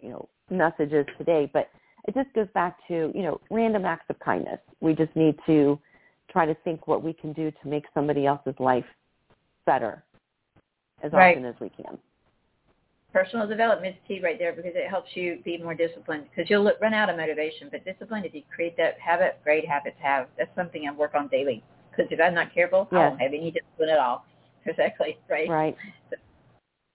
you 0.01 0.09
know 0.09 0.27
message 0.49 0.93
is 0.93 1.05
today 1.17 1.49
but 1.53 1.69
it 2.07 2.13
just 2.13 2.33
goes 2.33 2.47
back 2.53 2.77
to 2.87 3.11
you 3.13 3.23
know 3.23 3.39
random 3.51 3.85
acts 3.85 4.05
of 4.09 4.19
kindness 4.19 4.59
we 4.81 4.93
just 4.93 5.13
need 5.15 5.35
to 5.45 5.79
try 6.29 6.45
to 6.45 6.55
think 6.63 6.87
what 6.87 7.03
we 7.03 7.13
can 7.13 7.33
do 7.33 7.51
to 7.51 7.67
make 7.67 7.85
somebody 7.93 8.25
else's 8.25 8.55
life 8.59 8.85
better 9.65 10.03
as 11.03 11.11
right. 11.11 11.37
often 11.37 11.45
as 11.45 11.55
we 11.59 11.69
can 11.69 11.97
personal 13.17 13.47
development 13.47 13.95
is 13.95 14.01
key 14.07 14.19
right 14.23 14.37
there 14.37 14.53
because 14.53 14.73
it 14.75 14.89
helps 14.89 15.09
you 15.15 15.39
be 15.43 15.57
more 15.57 15.73
disciplined 15.73 16.25
because 16.29 16.49
you'll 16.49 16.69
run 16.81 16.93
out 16.93 17.09
of 17.09 17.17
motivation. 17.17 17.67
But 17.71 17.83
discipline, 17.85 18.23
if 18.25 18.33
you 18.33 18.43
create 18.53 18.77
that 18.77 18.99
habit, 18.99 19.39
great 19.43 19.67
habits 19.67 19.97
have. 20.01 20.27
That's 20.37 20.53
something 20.55 20.87
I 20.87 20.93
work 20.93 21.15
on 21.15 21.27
daily 21.27 21.63
because 21.89 22.11
if 22.11 22.19
I'm 22.19 22.35
not 22.35 22.53
careful, 22.53 22.87
yes. 22.91 22.99
I 22.99 23.07
won't 23.07 23.21
have 23.21 23.33
any 23.33 23.51
discipline 23.51 23.89
at 23.89 23.99
all. 23.99 24.25
Exactly, 24.65 25.17
right? 25.29 25.47
Right. 25.47 25.77
So, 26.09 26.17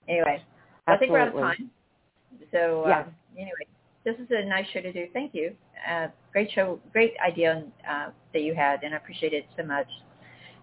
anyway, 0.07 0.43
Absolutely. 0.87 0.88
I 0.88 0.97
think 0.99 1.11
we're 1.11 1.19
out 1.21 1.29
of 1.29 1.35
time. 1.35 1.71
So 2.53 2.85
yes. 2.87 3.07
um, 3.07 3.15
anyway, 3.37 3.66
this 4.05 4.16
is 4.16 4.27
a 4.31 4.45
nice 4.45 4.66
show 4.73 4.81
to 4.81 4.92
do. 4.92 5.07
Thank 5.12 5.35
you. 5.35 5.55
Uh, 5.88 6.09
great 6.33 6.51
show, 6.55 6.81
great 6.92 7.14
idea 7.25 7.64
uh, 7.88 8.11
that 8.33 8.42
you 8.42 8.55
had, 8.55 8.83
and 8.83 8.95
I 8.95 8.97
appreciate 8.97 9.33
it 9.33 9.47
so 9.57 9.64
much. 9.64 9.88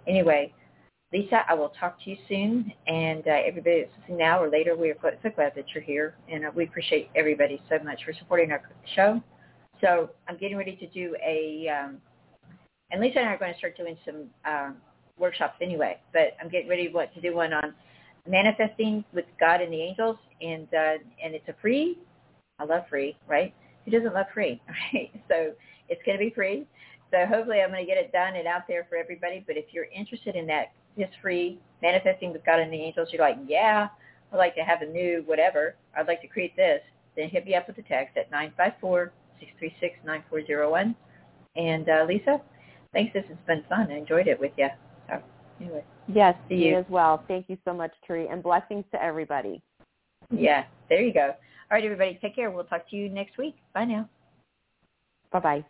Anyway, 0.08 0.53
Lisa, 1.12 1.41
I 1.49 1.55
will 1.55 1.69
talk 1.69 2.01
to 2.03 2.10
you 2.10 2.17
soon. 2.27 2.71
And 2.88 3.27
uh, 3.27 3.32
everybody 3.45 3.82
that's 3.82 3.91
listening 3.99 4.19
now 4.19 4.41
or 4.41 4.49
later, 4.49 4.75
we 4.75 4.91
are 4.91 4.97
so 5.01 5.29
glad 5.36 5.53
that 5.55 5.65
you're 5.73 5.84
here. 5.84 6.15
And 6.32 6.45
uh, 6.45 6.51
we 6.53 6.65
appreciate 6.65 7.10
everybody 7.15 7.62
so 7.69 7.79
much 7.84 8.01
for 8.05 8.13
supporting 8.13 8.51
our 8.51 8.62
show. 8.95 9.21
So 9.82 10.12
I'm 10.27 10.38
getting 10.38 10.58
ready 10.58 10.75
to 10.75 10.88
do 10.88 11.15
a, 11.25 11.67
um, 11.69 11.97
and 12.91 13.01
Lisa 13.01 13.19
and 13.19 13.29
I 13.29 13.34
are 13.34 13.38
going 13.38 13.53
to 13.53 13.58
start 13.58 13.75
doing 13.77 13.97
some 14.05 14.25
um, 14.45 14.75
workshops 15.17 15.55
anyway. 15.62 15.97
But 16.13 16.34
I'm 16.41 16.49
getting 16.49 16.69
ready 16.69 16.89
what, 16.91 17.13
to 17.15 17.21
do 17.21 17.36
one 17.36 17.53
on 17.53 17.73
manifesting 18.27 19.03
with 19.13 19.25
God 19.39 19.62
and 19.62 19.73
the 19.73 19.82
angels. 19.82 20.17
And, 20.41 20.67
uh, 20.73 20.97
and 21.23 21.34
it's 21.34 21.47
a 21.47 21.55
free, 21.60 21.97
I 22.59 22.65
love 22.65 22.83
free, 22.89 23.15
right? 23.27 23.53
Who 23.85 23.91
doesn't 23.91 24.13
love 24.13 24.27
free, 24.33 24.61
right? 24.93 25.11
So 25.27 25.51
it's 25.87 26.01
going 26.05 26.17
to 26.17 26.23
be 26.23 26.31
free. 26.33 26.65
So 27.11 27.25
hopefully 27.25 27.61
I'm 27.61 27.71
going 27.71 27.83
to 27.83 27.91
get 27.91 27.97
it 27.97 28.11
done 28.11 28.35
and 28.35 28.47
out 28.47 28.67
there 28.67 28.85
for 28.89 28.95
everybody. 28.95 29.43
But 29.45 29.57
if 29.57 29.65
you're 29.71 29.87
interested 29.95 30.35
in 30.35 30.45
that, 30.47 30.71
is 30.97 31.07
free, 31.21 31.59
manifesting 31.81 32.33
with 32.33 32.45
God 32.45 32.59
and 32.59 32.73
the 32.73 32.77
angels, 32.77 33.09
you're 33.11 33.21
like, 33.21 33.37
yeah, 33.47 33.87
I'd 34.31 34.37
like 34.37 34.55
to 34.55 34.61
have 34.61 34.81
a 34.81 34.85
new 34.85 35.23
whatever. 35.25 35.75
I'd 35.97 36.07
like 36.07 36.21
to 36.21 36.27
create 36.27 36.55
this. 36.55 36.81
Then 37.15 37.29
hit 37.29 37.45
me 37.45 37.55
up 37.55 37.67
with 37.67 37.77
a 37.77 37.81
text 37.83 38.17
at 38.17 38.31
954-636-9401. 38.31 40.95
And 41.55 41.89
uh, 41.89 42.05
Lisa, 42.07 42.39
thanks. 42.93 43.11
This 43.13 43.25
has 43.29 43.37
been 43.47 43.63
fun. 43.67 43.91
I 43.91 43.97
enjoyed 43.97 44.27
it 44.27 44.39
with 44.39 44.51
you. 44.57 44.67
So 45.07 45.19
anyway. 45.59 45.83
Yes, 46.07 46.35
see 46.47 46.55
you 46.55 46.71
you 46.71 46.77
as 46.77 46.85
well. 46.89 47.23
Thank 47.27 47.49
you 47.49 47.57
so 47.65 47.73
much, 47.73 47.91
Tree, 48.05 48.27
and 48.27 48.43
blessings 48.43 48.85
to 48.91 49.03
everybody. 49.03 49.61
Yeah, 50.31 50.65
there 50.89 51.01
you 51.01 51.13
go. 51.13 51.33
All 51.71 51.75
right, 51.75 51.86
everybody, 51.86 52.17
take 52.21 52.36
care. 52.36 52.49
We'll 52.49 52.63
talk 52.63 52.89
to 52.89 52.95
you 52.95 53.10
next 53.10 53.38
week. 53.38 53.55
Bye 53.73 53.86
now. 53.86 54.10
Bye-bye. 55.32 55.63